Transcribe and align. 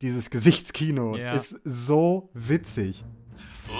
Dieses 0.00 0.30
Gesichtskino 0.30 1.16
Ja. 1.16 1.32
ist 1.34 1.56
so 1.64 2.30
witzig. 2.32 3.02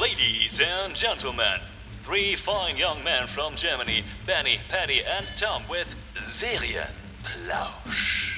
Ladies 0.01 0.61
and 0.61 0.97
gentlemen, 0.97 1.61
three 2.05 2.35
fine 2.37 2.77
young 2.77 3.05
men 3.05 3.29
from 3.29 3.55
Germany, 3.55 4.03
Benny, 4.27 4.59
Patty, 4.69 5.05
and 5.05 5.25
Tom 5.39 5.63
with 5.71 5.87
Serienplausch. 6.27 8.38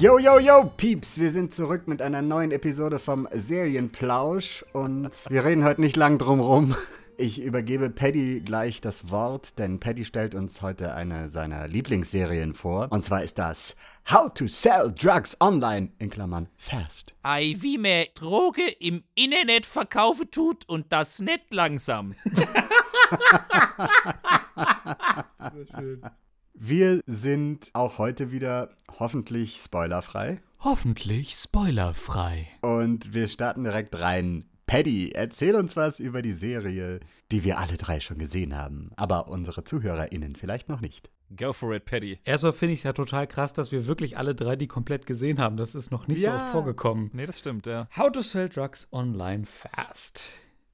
Yo, 0.00 0.18
yo, 0.18 0.38
yo, 0.38 0.64
Pieps, 0.78 1.20
wir 1.20 1.30
sind 1.30 1.52
zurück 1.52 1.86
mit 1.86 2.00
einer 2.00 2.22
neuen 2.22 2.52
Episode 2.52 2.98
vom 2.98 3.28
Serienplausch 3.34 4.64
und 4.72 5.10
wir 5.28 5.44
reden 5.44 5.62
heute 5.62 5.82
nicht 5.82 5.94
lang 5.94 6.16
drum 6.16 6.40
rum. 6.40 6.74
Ich 7.18 7.42
übergebe 7.42 7.90
Paddy 7.90 8.40
gleich 8.40 8.80
das 8.80 9.10
Wort, 9.10 9.58
denn 9.58 9.78
Paddy 9.78 10.06
stellt 10.06 10.34
uns 10.34 10.62
heute 10.62 10.94
eine 10.94 11.28
seiner 11.28 11.68
Lieblingsserien 11.68 12.54
vor. 12.54 12.90
Und 12.90 13.04
zwar 13.04 13.22
ist 13.22 13.38
das 13.38 13.76
How 14.10 14.32
to 14.32 14.48
Sell 14.48 14.90
Drugs 14.90 15.36
Online, 15.38 15.90
in 15.98 16.08
Klammern 16.08 16.48
Fast. 16.56 17.14
Ei, 17.22 17.56
wie 17.58 17.76
man 17.76 18.06
Droge 18.14 18.70
im 18.80 19.04
Internet 19.14 19.66
verkaufen 19.66 20.30
tut 20.30 20.66
und 20.66 20.94
das 20.94 21.20
nicht 21.20 21.52
langsam. 21.52 22.14
Wir 26.62 27.00
sind 27.06 27.70
auch 27.72 27.96
heute 27.96 28.32
wieder 28.32 28.68
hoffentlich 28.98 29.56
spoilerfrei. 29.64 30.42
Hoffentlich 30.62 31.30
spoilerfrei. 31.34 32.48
Und 32.60 33.14
wir 33.14 33.28
starten 33.28 33.64
direkt 33.64 33.94
rein. 33.98 34.44
Paddy, 34.66 35.12
erzähl 35.12 35.54
uns 35.54 35.74
was 35.74 36.00
über 36.00 36.20
die 36.20 36.34
Serie, 36.34 37.00
die 37.32 37.44
wir 37.44 37.58
alle 37.58 37.78
drei 37.78 37.98
schon 37.98 38.18
gesehen 38.18 38.54
haben, 38.54 38.90
aber 38.96 39.28
unsere 39.28 39.64
ZuhörerInnen 39.64 40.36
vielleicht 40.36 40.68
noch 40.68 40.82
nicht. 40.82 41.08
Go 41.34 41.54
for 41.54 41.74
it, 41.74 41.86
Paddy. 41.86 42.18
Erstmal 42.24 42.52
finde 42.52 42.74
ich 42.74 42.80
es 42.80 42.84
ja 42.84 42.92
total 42.92 43.26
krass, 43.26 43.54
dass 43.54 43.72
wir 43.72 43.86
wirklich 43.86 44.18
alle 44.18 44.34
drei 44.34 44.54
die 44.54 44.66
komplett 44.66 45.06
gesehen 45.06 45.38
haben. 45.38 45.56
Das 45.56 45.74
ist 45.74 45.90
noch 45.90 46.08
nicht 46.08 46.20
Ja. 46.20 46.36
so 46.36 46.42
oft 46.42 46.52
vorgekommen. 46.52 47.08
Nee, 47.14 47.24
das 47.24 47.38
stimmt, 47.38 47.64
ja. 47.64 47.88
How 47.96 48.12
to 48.12 48.20
Sell 48.20 48.50
Drugs 48.50 48.86
Online 48.92 49.46
Fast 49.46 50.28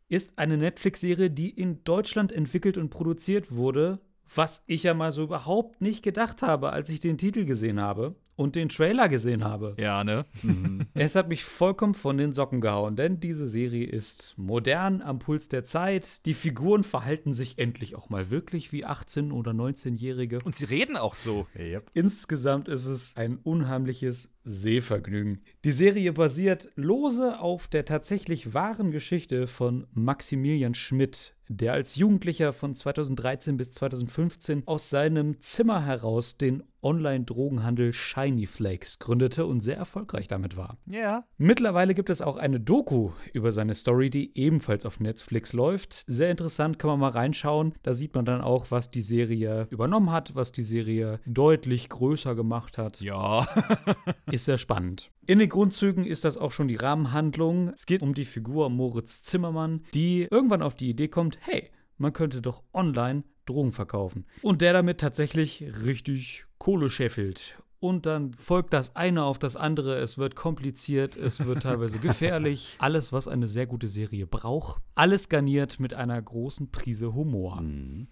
ist 0.08 0.36
eine 0.36 0.56
Netflix-Serie, 0.56 1.30
die 1.30 1.50
in 1.50 1.84
Deutschland 1.84 2.32
entwickelt 2.32 2.76
und 2.76 2.90
produziert 2.90 3.54
wurde, 3.54 4.00
was 4.34 4.62
ich 4.66 4.82
ja 4.82 4.94
mal 4.94 5.12
so 5.12 5.22
überhaupt 5.22 5.80
nicht 5.80 6.02
gedacht 6.02 6.42
habe, 6.42 6.72
als 6.72 6.88
ich 6.90 7.00
den 7.00 7.18
Titel 7.18 7.44
gesehen 7.44 7.80
habe 7.80 8.14
und 8.36 8.54
den 8.54 8.68
Trailer 8.68 9.08
gesehen 9.08 9.44
habe. 9.44 9.74
Ja, 9.78 10.04
ne? 10.04 10.24
Es 10.94 11.14
hat 11.14 11.28
mich 11.28 11.44
vollkommen 11.44 11.94
von 11.94 12.16
den 12.18 12.32
Socken 12.32 12.60
gehauen, 12.60 12.96
denn 12.96 13.20
diese 13.20 13.48
Serie 13.48 13.86
ist 13.86 14.34
modern, 14.36 15.02
am 15.02 15.18
Puls 15.18 15.48
der 15.48 15.64
Zeit. 15.64 16.24
Die 16.26 16.34
Figuren 16.34 16.84
verhalten 16.84 17.32
sich 17.32 17.58
endlich 17.58 17.96
auch 17.96 18.08
mal 18.08 18.30
wirklich 18.30 18.72
wie 18.72 18.86
18- 18.86 19.32
oder 19.32 19.52
19-Jährige. 19.52 20.40
Und 20.44 20.54
sie 20.54 20.66
reden 20.66 20.96
auch 20.96 21.14
so. 21.14 21.46
Yep. 21.58 21.90
Insgesamt 21.94 22.68
ist 22.68 22.86
es 22.86 23.16
ein 23.16 23.38
unheimliches 23.42 24.30
Sehvergnügen. 24.46 25.42
Die 25.64 25.72
Serie 25.72 26.12
basiert 26.12 26.68
lose 26.76 27.40
auf 27.40 27.66
der 27.66 27.84
tatsächlich 27.84 28.54
wahren 28.54 28.92
Geschichte 28.92 29.48
von 29.48 29.88
Maximilian 29.92 30.74
Schmidt, 30.74 31.34
der 31.48 31.72
als 31.72 31.96
Jugendlicher 31.96 32.52
von 32.52 32.74
2013 32.74 33.56
bis 33.56 33.72
2015 33.72 34.62
aus 34.66 34.88
seinem 34.88 35.40
Zimmer 35.40 35.84
heraus 35.84 36.36
den 36.36 36.62
Online-Drogenhandel 36.86 37.92
Shiny 37.92 38.46
Flakes 38.46 39.00
gründete 39.00 39.44
und 39.44 39.60
sehr 39.60 39.76
erfolgreich 39.76 40.28
damit 40.28 40.56
war. 40.56 40.78
Ja. 40.86 41.24
Mittlerweile 41.36 41.94
gibt 41.94 42.10
es 42.10 42.22
auch 42.22 42.36
eine 42.36 42.60
Doku 42.60 43.10
über 43.32 43.50
seine 43.50 43.74
Story, 43.74 44.08
die 44.08 44.38
ebenfalls 44.38 44.86
auf 44.86 45.00
Netflix 45.00 45.52
läuft. 45.52 46.04
Sehr 46.06 46.30
interessant, 46.30 46.78
kann 46.78 46.90
man 46.90 47.00
mal 47.00 47.10
reinschauen. 47.10 47.74
Da 47.82 47.92
sieht 47.92 48.14
man 48.14 48.24
dann 48.24 48.40
auch, 48.40 48.70
was 48.70 48.92
die 48.92 49.00
Serie 49.00 49.66
übernommen 49.70 50.12
hat, 50.12 50.36
was 50.36 50.52
die 50.52 50.62
Serie 50.62 51.18
deutlich 51.26 51.88
größer 51.88 52.36
gemacht 52.36 52.78
hat. 52.78 53.00
Ja. 53.00 53.48
Ist 54.36 54.44
sehr 54.44 54.58
spannend. 54.58 55.10
In 55.26 55.38
den 55.38 55.48
Grundzügen 55.48 56.04
ist 56.04 56.26
das 56.26 56.36
auch 56.36 56.52
schon 56.52 56.68
die 56.68 56.76
Rahmenhandlung. 56.76 57.70
Es 57.70 57.86
geht 57.86 58.02
um 58.02 58.12
die 58.12 58.26
Figur 58.26 58.68
Moritz 58.68 59.22
Zimmermann, 59.22 59.82
die 59.94 60.28
irgendwann 60.30 60.60
auf 60.60 60.74
die 60.74 60.90
Idee 60.90 61.08
kommt, 61.08 61.38
hey, 61.40 61.70
man 61.96 62.12
könnte 62.12 62.42
doch 62.42 62.62
online 62.74 63.24
Drogen 63.46 63.72
verkaufen. 63.72 64.26
Und 64.42 64.60
der 64.60 64.74
damit 64.74 65.00
tatsächlich 65.00 65.64
richtig 65.86 66.44
Kohle 66.58 66.90
scheffelt. 66.90 67.56
Und 67.80 68.04
dann 68.04 68.34
folgt 68.34 68.74
das 68.74 68.94
eine 68.94 69.24
auf 69.24 69.38
das 69.38 69.56
andere. 69.56 69.96
Es 69.96 70.18
wird 70.18 70.36
kompliziert, 70.36 71.16
es 71.16 71.42
wird 71.46 71.62
teilweise 71.62 71.98
gefährlich. 72.02 72.76
Alles, 72.78 73.10
was 73.10 73.26
eine 73.26 73.48
sehr 73.48 73.66
gute 73.66 73.88
Serie 73.88 74.26
braucht. 74.26 74.82
Alles 74.96 75.30
garniert 75.30 75.80
mit 75.80 75.94
einer 75.94 76.20
großen 76.20 76.70
Prise 76.70 77.14
Humor. 77.14 77.62
Ei, 77.62 78.06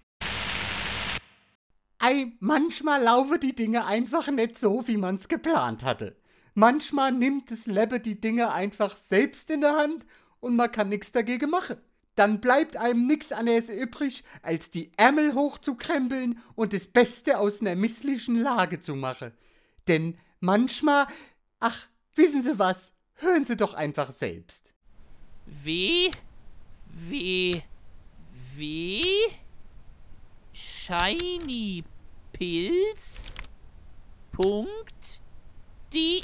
manchmal 2.39 3.03
laufen 3.03 3.39
die 3.39 3.55
Dinge 3.55 3.85
einfach 3.85 4.27
nicht 4.27 4.57
so, 4.57 4.87
wie 4.87 4.97
man's 4.97 5.27
geplant 5.27 5.83
hatte. 5.83 6.15
Manchmal 6.53 7.11
nimmt 7.11 7.51
das 7.51 7.65
Leben 7.65 8.01
die 8.01 8.19
Dinge 8.19 8.51
einfach 8.51 8.97
selbst 8.97 9.49
in 9.49 9.61
der 9.61 9.75
Hand 9.75 10.05
und 10.39 10.55
man 10.55 10.71
kann 10.71 10.89
nichts 10.89 11.11
dagegen 11.11 11.49
machen. 11.49 11.77
Dann 12.15 12.39
bleibt 12.39 12.77
einem 12.77 13.07
nix 13.07 13.31
anderes 13.33 13.69
übrig, 13.69 14.23
als 14.41 14.69
die 14.69 14.91
Ärmel 14.95 15.33
hochzukrempeln 15.33 16.39
und 16.55 16.71
das 16.71 16.87
Beste 16.87 17.39
aus 17.39 17.59
einer 17.59 17.75
misslichen 17.75 18.41
Lage 18.41 18.79
zu 18.79 18.95
machen. 18.95 19.33
Denn 19.87 20.17
manchmal, 20.39 21.07
ach, 21.59 21.87
wissen 22.15 22.41
Sie 22.41 22.57
was, 22.57 22.93
hören 23.15 23.43
Sie 23.43 23.57
doch 23.57 23.73
einfach 23.73 24.11
selbst. 24.11 24.73
W. 25.45 26.09
W. 26.87 27.61
W. 28.55 29.01
Shiny 30.53 31.83
Pilz. 32.37 33.33
Punkt. 34.33 35.21
De. 35.93 36.19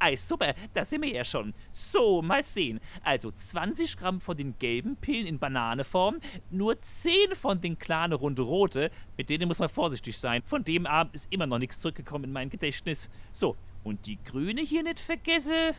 Ei, 0.00 0.16
super, 0.16 0.54
da 0.72 0.84
sind 0.84 1.02
wir 1.02 1.12
ja 1.12 1.24
schon. 1.24 1.54
So, 1.70 2.20
mal 2.20 2.42
sehen. 2.42 2.80
Also 3.04 3.30
20 3.30 3.96
Gramm 3.96 4.20
von 4.20 4.36
den 4.36 4.58
gelben 4.58 4.96
Pillen 4.96 5.26
in 5.26 5.38
Bananeform, 5.38 6.18
nur 6.50 6.82
10 6.82 7.36
von 7.36 7.60
den 7.60 7.78
kleinen 7.78 8.14
runde 8.14 8.42
rote. 8.42 8.90
Mit 9.16 9.30
denen 9.30 9.46
muss 9.46 9.60
man 9.60 9.68
vorsichtig 9.68 10.18
sein. 10.18 10.42
Von 10.44 10.64
dem 10.64 10.84
Abend 10.84 11.14
ist 11.14 11.28
immer 11.30 11.46
noch 11.46 11.58
nichts 11.58 11.78
zurückgekommen 11.78 12.24
in 12.24 12.32
mein 12.32 12.50
Gedächtnis. 12.50 13.08
So, 13.30 13.56
und 13.84 14.04
die 14.06 14.18
grüne 14.24 14.62
hier 14.62 14.82
nicht 14.82 14.98
vergesse. 14.98 15.76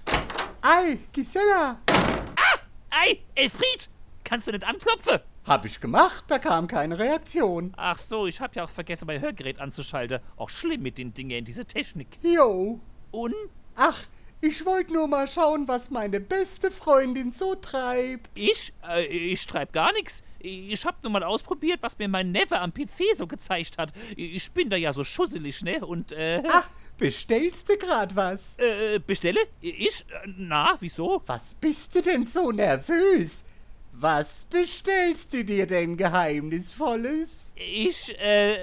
Ei, 0.62 0.98
Gisela, 1.12 1.82
Ei, 2.90 3.20
Elfried! 3.36 3.90
Kannst 4.24 4.48
du 4.48 4.52
nicht 4.54 4.64
anklopfen? 4.64 5.20
Hab 5.46 5.66
ich 5.66 5.80
gemacht, 5.80 6.26
da 6.28 6.38
kam 6.40 6.68
keine 6.68 7.00
Reaktion. 7.00 7.74
Ach 7.78 7.98
so, 7.98 8.28
ich 8.28 8.40
hab 8.42 8.56
ja 8.56 8.64
auch 8.64 8.70
vergessen, 8.70 9.06
mein 9.08 9.22
Hörgerät 9.22 9.60
anzuschalten. 9.60 10.20
Auch 10.38 10.50
schlimm 10.50 10.82
mit 10.84 10.98
den 10.98 11.14
Dingen, 11.14 11.44
diese 11.46 11.66
Technik. 11.66 12.08
Jo. 12.22 12.80
Und 13.12 13.34
Ach, 13.76 14.04
ich 14.42 14.66
wollte 14.66 14.94
nur 14.94 15.08
mal 15.08 15.28
schauen, 15.28 15.68
was 15.68 15.90
meine 15.92 16.20
beste 16.20 16.72
Freundin 16.72 17.32
so 17.32 17.56
treibt. 17.56 18.30
ich? 18.36 18.74
Äh, 18.88 19.06
ich 19.06 19.46
treib 19.48 19.72
gar 19.74 19.92
nichts. 19.94 20.22
Ich 20.40 20.86
hab 20.86 21.02
nur 21.04 21.12
mal 21.12 21.24
ausprobiert, 21.24 21.80
was 21.82 21.98
mir 21.98 22.08
mein 22.08 22.32
Neffe 22.32 22.60
am 22.60 22.74
PC 22.74 23.16
so 23.16 23.28
gezeigt 23.28 23.78
hat. 23.78 23.94
Ich 24.16 24.52
bin 24.52 24.70
da 24.70 24.76
ja 24.78 24.92
so 24.94 25.04
schusselig, 25.04 25.64
ne? 25.64 25.86
Und, 25.86 26.12
äh, 26.12 26.42
Ah, 26.52 26.64
bestellst 26.98 27.70
du 27.70 27.78
grad 27.78 28.16
was? 28.16 28.58
äh 28.58 29.00
bestelle? 29.00 29.40
Ich? 29.62 30.06
Äh, 30.10 30.28
Na, 30.38 30.76
wieso? 30.80 31.22
Was 31.28 31.56
bist 31.56 31.96
du 31.96 32.02
denn 32.02 32.26
so 32.26 32.52
nervös? 32.52 33.44
Was 33.94 34.46
bestellst 34.46 35.34
du 35.34 35.44
dir 35.44 35.68
denn 35.68 35.98
Geheimnisvolles? 35.98 37.52
Ich, 37.56 38.18
äh, 38.20 38.56
äh, 38.56 38.58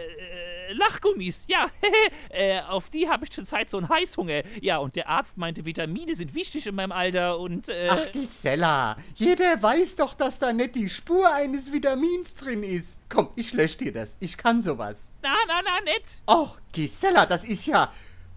Lachgummis, 0.72 1.47
ja. 1.49 1.69
äh, 2.31 2.61
auf 2.62 2.91
die 2.91 3.08
habe 3.08 3.25
ich 3.25 3.31
zurzeit 3.31 3.70
so 3.70 3.76
einen 3.76 3.88
Heißhunger. 3.88 4.43
Ja, 4.61 4.79
und 4.79 4.97
der 4.97 5.08
Arzt 5.08 5.37
meinte, 5.37 5.64
Vitamine 5.64 6.14
sind 6.14 6.35
wichtig 6.35 6.67
in 6.67 6.75
meinem 6.75 6.93
Alter 6.93 7.38
und, 7.38 7.69
äh. 7.69 7.88
Ach, 7.91 8.12
Gisela, 8.12 8.97
jeder 9.14 9.62
weiß 9.62 9.97
doch, 9.97 10.14
dass 10.14 10.38
da 10.38 10.53
nicht 10.53 10.75
die 10.75 10.88
Spur 10.88 11.32
eines 11.32 11.73
Vitamins 11.73 12.35
drin 12.35 12.62
ist. 12.62 12.99
Komm, 13.08 13.29
ich 13.37 13.53
lösch 13.53 13.76
dir 13.76 13.93
das. 13.93 14.17
Ich 14.20 14.37
kann 14.37 14.62
sowas. 14.62 15.12
Na, 15.23 15.35
na, 15.47 15.61
na, 15.64 15.85
nett. 15.85 16.23
Oh, 16.26 16.49
Gisela, 16.73 17.26
das 17.26 17.44
ist 17.44 17.67
ja. 17.67 17.93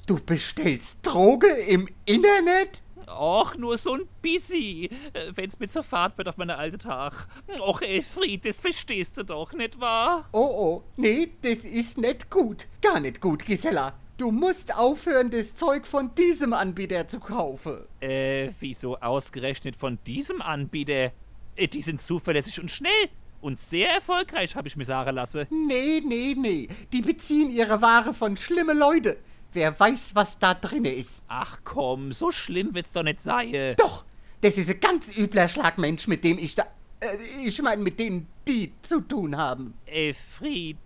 Du 0.06 0.20
bestellst 0.20 1.00
Droge 1.04 1.48
im 1.48 1.88
Internet? 2.06 2.82
Och, 3.20 3.58
nur 3.58 3.78
so 3.78 3.94
ein 3.96 4.08
Busy, 4.22 4.90
äh, 5.14 5.32
wenn's 5.36 5.60
mir 5.60 5.68
zur 5.68 5.84
Fahrt 5.84 6.18
wird 6.18 6.28
auf 6.28 6.38
meine 6.38 6.58
alte 6.58 6.78
Tag. 6.78 7.28
Och, 7.60 7.82
Elfried, 7.82 8.46
das 8.46 8.62
verstehst 8.62 9.18
du 9.18 9.24
doch, 9.24 9.54
nicht 9.54 9.80
wahr? 9.80 10.28
Oh, 10.32 10.40
oh, 10.40 10.84
nee, 10.98 11.32
das 11.42 11.66
ist 11.66 11.98
nicht 11.98 12.30
gut. 12.30 12.68
Gar 12.82 13.00
nicht 13.00 13.22
gut, 13.22 13.46
Gisela. 13.46 13.94
Du 14.18 14.32
musst 14.32 14.76
aufhören, 14.76 15.32
das 15.32 15.56
Zeug 15.56 15.88
von 15.88 16.14
diesem 16.14 16.54
Anbieter 16.54 17.08
zu 17.08 17.20
kaufen. 17.20 17.80
Äh, 18.00 18.50
wieso 18.60 18.98
ausgerechnet 18.98 19.76
von 19.76 19.98
diesem 20.06 20.42
Anbieter? 20.42 21.12
Äh, 21.56 21.68
die 21.68 21.82
sind 21.82 22.02
zuverlässig 22.02 22.62
und 22.62 22.70
schnell. 22.70 23.10
Und 23.42 23.60
sehr 23.60 23.90
erfolgreich, 23.90 24.56
habe 24.56 24.68
ich 24.68 24.76
mir 24.76 24.86
sagen 24.86 25.16
lassen. 25.16 25.48
Nee, 25.50 26.02
nee, 26.06 26.36
nee. 26.38 26.68
Die 26.94 27.02
beziehen 27.02 27.50
ihre 27.50 27.82
Ware 27.82 28.14
von 28.14 28.38
schlimme 28.38 28.74
Leute. 28.74 29.18
Wer 29.54 29.78
weiß, 29.78 30.16
was 30.16 30.40
da 30.40 30.54
drinne 30.54 30.94
ist. 30.94 31.24
Ach 31.28 31.60
komm, 31.64 32.14
so 32.14 32.32
schlimm 32.32 32.74
wird's 32.74 32.94
doch 32.94 33.04
nicht 33.04 33.22
sein. 33.22 33.76
Doch, 33.78 34.06
das 34.42 34.58
ist 34.58 34.70
ein 34.70 34.80
ganz 34.80 35.16
übler 35.16 35.48
Schlagmensch, 35.48 36.08
mit 36.08 36.24
dem 36.24 36.38
ich 36.38 36.56
da. 36.56 36.66
Äh, 37.00 37.18
ich 37.46 37.62
meine, 37.62 37.82
mit 37.82 38.00
denen 38.00 38.28
die 38.48 38.72
zu 38.82 39.02
tun 39.02 39.36
haben. 39.36 39.74
Elfried, 39.86 40.78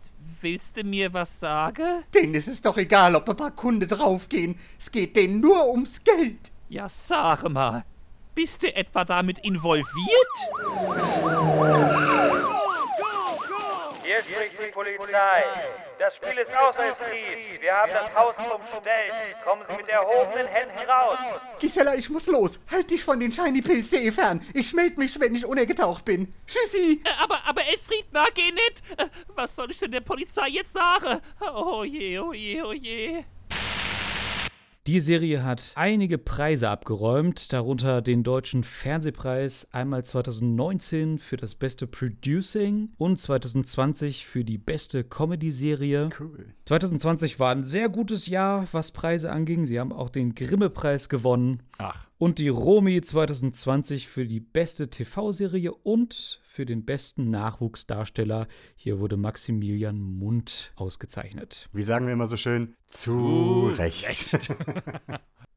willst 0.42 0.78
du 0.78 0.84
mir 0.84 1.14
was 1.14 1.40
sagen? 1.40 2.04
Denen 2.14 2.34
ist 2.34 2.48
es 2.48 2.62
doch 2.62 2.78
egal, 2.78 3.16
ob 3.16 3.30
ein 3.30 3.38
paar 3.38 3.52
Kunde 3.52 3.88
draufgehen. 3.88 4.56
Es 4.80 4.92
geht 4.92 5.16
denen 5.16 5.40
nur 5.42 5.68
ums 5.70 6.04
Geld. 6.04 6.52
Ja, 6.68 6.90
sag 6.90 7.48
mal. 7.50 7.86
Bist 8.34 8.64
du 8.64 8.76
etwa 8.76 9.06
damit 9.06 9.40
involviert? 9.40 9.86
Spricht 14.52 14.68
die 14.68 14.72
Polizei. 14.72 15.44
Das 15.98 16.16
Spiel 16.16 16.38
ist 16.38 16.56
aus, 16.56 16.76
Elfried. 16.78 17.62
Wir 17.62 17.74
haben 17.74 17.92
das 17.92 18.14
Haus 18.16 18.36
umstellt. 18.38 19.14
Kommen 19.44 19.64
Sie 19.68 19.76
mit 19.76 19.88
erhobenen 19.90 20.48
Händen 20.48 20.78
raus. 20.90 21.18
Gisela, 21.60 21.96
ich 21.96 22.10
muss 22.10 22.28
los. 22.28 22.60
Halt 22.72 22.90
dich 22.92 23.04
von 23.04 23.20
den 23.20 23.32
ShinyPilz.de 23.32 24.12
fern. 24.12 24.46
Ich 24.54 24.74
meld 24.74 24.98
mich, 24.98 25.20
wenn 25.20 25.34
ich 25.36 25.46
untergetaucht 25.46 26.06
bin. 26.06 26.34
Tschüssi. 26.46 27.02
Äh, 27.04 27.10
Aber, 27.24 27.40
aber 27.46 27.62
Elfried, 27.66 28.08
na, 28.12 28.26
geh 28.34 28.52
nicht. 28.52 28.84
Äh, 28.98 29.08
Was 29.30 29.56
soll 29.56 29.72
ich 29.72 29.80
denn 29.80 29.92
der 29.92 30.02
Polizei 30.02 30.48
jetzt 30.50 30.74
sagen? 30.74 31.22
Oh 31.56 31.84
je, 31.84 32.20
oh 32.20 32.34
je, 32.34 32.62
oh 32.62 32.74
je. 32.74 33.24
Die 34.88 35.00
Serie 35.00 35.44
hat 35.44 35.72
einige 35.74 36.20
Preise 36.20 36.70
abgeräumt, 36.70 37.52
darunter 37.52 38.04
den 38.04 38.22
deutschen 38.22 38.64
Fernsehpreis 38.64 39.68
einmal 39.72 40.06
2019 40.06 41.18
für 41.18 41.38
das 41.38 41.56
beste 41.56 41.88
Producing 41.88 42.90
und 43.00 43.18
2020 43.18 44.28
für 44.28 44.44
die 44.44 44.60
beste 44.60 45.04
Comedy-Serie. 45.04 46.12
Cool. 46.20 46.54
2020 46.66 47.40
war 47.40 47.52
ein 47.52 47.64
sehr 47.64 47.90
gutes 47.90 48.28
Jahr, 48.28 48.68
was 48.74 48.92
Preise 48.92 49.32
anging. 49.32 49.66
Sie 49.66 49.80
haben 49.80 49.92
auch 49.92 50.10
den 50.10 50.36
Grimme-Preis 50.36 51.10
gewonnen. 51.10 51.64
Ach. 51.80 52.08
Und 52.20 52.38
die 52.38 52.50
Romy 52.50 53.02
2020 53.02 54.08
für 54.08 54.28
die 54.28 54.40
beste 54.40 54.92
TV-Serie 54.92 55.74
und 55.74 56.42
für 56.56 56.66
den 56.66 56.86
besten 56.86 57.30
Nachwuchsdarsteller. 57.30 58.48
Hier 58.76 59.00
wurde 59.00 59.18
Maximilian 59.18 60.00
Mund 60.00 60.72
ausgezeichnet. 60.78 61.70
Wie 61.74 61.84
sagen 61.84 62.06
wir 62.06 62.14
immer 62.14 62.28
so 62.28 62.38
schön? 62.38 62.76
Zu 62.88 63.72
Recht. 63.78 64.56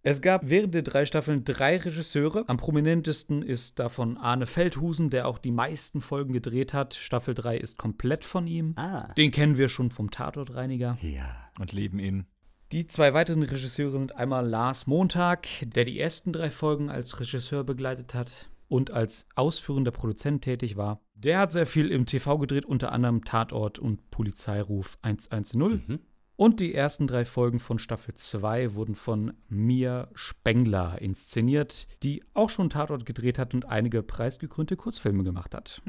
Es 0.05 0.23
gab 0.23 0.49
während 0.49 0.75
der 0.75 0.83
drei 0.83 1.05
Staffeln 1.05 1.45
drei 1.45 1.77
Regisseure. 1.77 2.45
Am 2.47 2.57
prominentesten 2.57 3.43
ist 3.43 3.79
davon 3.79 4.17
Arne 4.17 4.47
Feldhusen, 4.47 5.11
der 5.11 5.27
auch 5.27 5.39
die 5.39 5.51
meisten 5.51 6.01
Folgen 6.01 6.33
gedreht 6.33 6.73
hat. 6.73 6.95
Staffel 6.95 7.35
3 7.35 7.59
ist 7.59 7.79
komplett 7.79 8.25
von 8.25 8.47
ihm. 8.47 8.73
Ah. 8.77 9.13
Den 9.15 9.33
kennen 9.33 9.59
wir 9.59 9.69
schon 9.69 9.91
vom 9.91 10.11
Tatortreiniger. 10.11 10.97
Ja. 11.03 11.51
Und 11.59 11.73
leben 11.73 11.99
ihn. 11.99 12.27
Die 12.73 12.87
zwei 12.87 13.13
weiteren 13.13 13.43
Regisseure 13.43 13.91
sind 13.91 14.15
einmal 14.15 14.49
Lars 14.49 14.87
Montag, 14.87 15.49
der 15.63 15.85
die 15.85 15.99
ersten 15.99 16.33
drei 16.33 16.51
Folgen 16.51 16.89
als 16.91 17.19
Regisseur 17.19 17.65
begleitet 17.65 18.15
hat 18.15 18.49
und 18.69 18.91
als 18.91 19.27
ausführender 19.35 19.91
Produzent 19.91 20.43
tätig 20.43 20.77
war. 20.77 21.01
Der 21.15 21.39
hat 21.39 21.53
sehr 21.53 21.67
viel 21.67 21.91
im 21.91 22.07
TV 22.07 22.39
gedreht, 22.39 22.67
unter 22.67 22.93
anderem 22.93 23.25
Tatort 23.25 23.79
und 23.79 24.11
Polizeiruf 24.11 24.99
110. 25.03 25.99
Und 26.37 26.61
die 26.61 26.73
ersten 26.73 27.09
drei 27.09 27.25
Folgen 27.25 27.59
von 27.59 27.81
Staffel 27.81 28.15
2 28.15 28.75
wurden 28.75 28.95
von 28.95 29.33
Mia 29.49 30.09
Spengler 30.15 31.03
inszeniert, 31.03 31.89
die 32.05 32.23
auch 32.33 32.49
schon 32.49 32.71
Tatort 32.71 33.05
gedreht 33.05 33.41
hat 33.41 33.55
und 33.55 33.65
einige 33.65 34.05
preisgekrönte 34.05 34.77
Kurzfilme 34.77 35.25
gemacht 35.25 35.53
hat. 35.53 35.83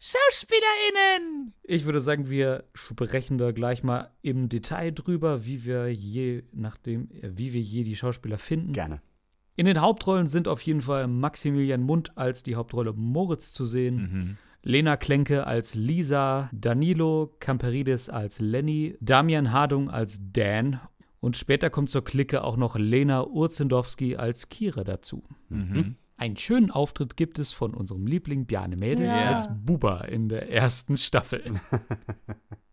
SchauspielerInnen! 0.00 1.54
Ich 1.62 1.84
würde 1.86 2.00
sagen, 2.00 2.28
wir 2.28 2.64
sprechen 2.74 3.38
da 3.38 3.50
gleich 3.52 3.82
mal 3.82 4.12
im 4.22 4.48
Detail 4.48 4.92
drüber, 4.92 5.44
wie 5.44 5.64
wir 5.64 5.92
je 5.92 6.44
nachdem, 6.52 7.10
äh, 7.10 7.36
wie 7.36 7.52
wir 7.52 7.62
je 7.62 7.82
die 7.82 7.96
Schauspieler 7.96 8.38
finden. 8.38 8.72
Gerne. 8.72 9.00
In 9.58 9.66
den 9.66 9.80
Hauptrollen 9.80 10.28
sind 10.28 10.46
auf 10.46 10.62
jeden 10.62 10.82
Fall 10.82 11.08
Maximilian 11.08 11.82
Mund 11.82 12.16
als 12.16 12.44
die 12.44 12.54
Hauptrolle 12.54 12.92
Moritz 12.92 13.52
zu 13.52 13.64
sehen, 13.64 14.38
Lena 14.62 14.96
Klenke 14.96 15.48
als 15.48 15.74
Lisa, 15.74 16.48
Danilo 16.52 17.34
Camperidis 17.40 18.08
als 18.08 18.38
Lenny, 18.38 18.96
Damian 19.00 19.50
Hardung 19.50 19.90
als 19.90 20.20
Dan 20.32 20.78
und 21.18 21.36
später 21.36 21.70
kommt 21.70 21.90
zur 21.90 22.04
Clique 22.04 22.44
auch 22.44 22.56
noch 22.56 22.76
Lena 22.76 23.26
Urzendowski 23.26 24.14
als 24.14 24.48
Kira 24.48 24.84
dazu. 24.84 25.24
Einen 26.16 26.36
schönen 26.36 26.70
Auftritt 26.70 27.16
gibt 27.16 27.40
es 27.40 27.52
von 27.52 27.74
unserem 27.74 28.06
Liebling 28.06 28.46
Bjarne 28.46 28.76
Mädel 28.76 29.06
Ja. 29.06 29.34
als 29.34 29.48
Buba 29.64 30.02
in 30.02 30.28
der 30.28 30.52
ersten 30.52 30.96
Staffel. 30.96 31.42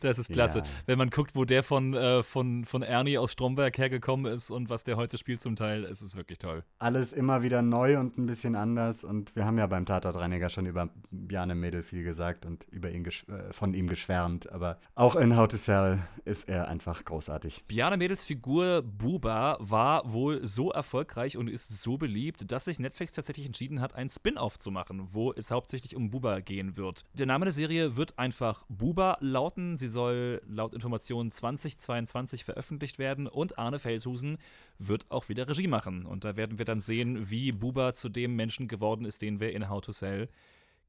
Das 0.00 0.18
ist 0.18 0.32
klasse. 0.32 0.58
Ja. 0.58 0.64
Wenn 0.86 0.98
man 0.98 1.10
guckt, 1.10 1.34
wo 1.34 1.44
der 1.44 1.62
von, 1.62 1.94
äh, 1.94 2.22
von, 2.22 2.64
von 2.64 2.82
Ernie 2.82 3.18
aus 3.18 3.32
Stromberg 3.32 3.76
hergekommen 3.78 4.32
ist 4.32 4.50
und 4.50 4.70
was 4.70 4.84
der 4.84 4.96
heute 4.96 5.18
spielt 5.18 5.40
zum 5.40 5.56
Teil, 5.56 5.84
es 5.84 6.02
ist 6.02 6.16
wirklich 6.16 6.38
toll. 6.38 6.64
Alles 6.78 7.12
immer 7.12 7.42
wieder 7.42 7.62
neu 7.62 7.98
und 7.98 8.18
ein 8.18 8.26
bisschen 8.26 8.56
anders. 8.56 9.04
Und 9.04 9.34
wir 9.36 9.44
haben 9.44 9.58
ja 9.58 9.66
beim 9.66 9.86
Tatortreiniger 9.86 10.50
schon 10.50 10.66
über 10.66 10.88
Bjarne 11.10 11.54
Mädel 11.54 11.82
viel 11.82 12.04
gesagt 12.04 12.46
und 12.46 12.66
über 12.70 12.90
ihn 12.90 13.04
äh, 13.04 13.52
von 13.52 13.74
ihm 13.74 13.86
geschwärmt. 13.86 14.50
Aber 14.50 14.78
auch 14.94 15.16
in 15.16 15.36
How 15.36 15.48
to 15.48 15.56
Sell 15.56 16.00
ist 16.24 16.48
er 16.48 16.68
einfach 16.68 17.04
großartig. 17.04 17.64
Biane 17.66 17.96
Mädels 17.96 18.24
Figur 18.24 18.82
Buba 18.82 19.56
war 19.60 20.12
wohl 20.12 20.46
so 20.46 20.70
erfolgreich 20.70 21.36
und 21.36 21.48
ist 21.48 21.82
so 21.82 21.96
beliebt, 21.96 22.50
dass 22.50 22.64
sich 22.64 22.78
Netflix 22.78 23.12
tatsächlich 23.12 23.46
entschieden 23.46 23.80
hat, 23.80 23.94
einen 23.94 24.10
Spin-off 24.10 24.58
zu 24.58 24.70
machen, 24.70 25.08
wo 25.12 25.32
es 25.32 25.50
hauptsächlich 25.50 25.96
um 25.96 26.10
Buba 26.10 26.40
gehen 26.40 26.76
wird. 26.76 27.02
Der 27.14 27.26
Name 27.26 27.44
der 27.46 27.52
Serie 27.52 27.96
wird 27.96 28.18
einfach 28.18 28.64
Buba 28.68 29.18
lauten. 29.52 29.76
Sie 29.76 29.88
soll 29.88 30.40
laut 30.46 30.74
Informationen 30.74 31.30
2022 31.30 32.44
veröffentlicht 32.44 32.98
werden 32.98 33.26
und 33.26 33.58
Arne 33.58 33.78
Feldhusen 33.78 34.38
wird 34.78 35.10
auch 35.10 35.28
wieder 35.28 35.48
Regie 35.48 35.68
machen. 35.68 36.06
Und 36.06 36.24
da 36.24 36.36
werden 36.36 36.58
wir 36.58 36.64
dann 36.64 36.80
sehen, 36.80 37.30
wie 37.30 37.52
Buba 37.52 37.94
zu 37.94 38.08
dem 38.08 38.34
Menschen 38.36 38.68
geworden 38.68 39.04
ist, 39.04 39.22
den 39.22 39.40
wir 39.40 39.52
in 39.52 39.68
How 39.68 39.80
to 39.80 39.92
Sell 39.92 40.28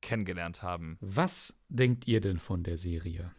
kennengelernt 0.01 0.61
haben. 0.61 0.97
Was 1.01 1.55
denkt 1.69 2.07
ihr 2.07 2.21
denn 2.21 2.39
von 2.39 2.63
der 2.63 2.77
Serie? 2.77 3.31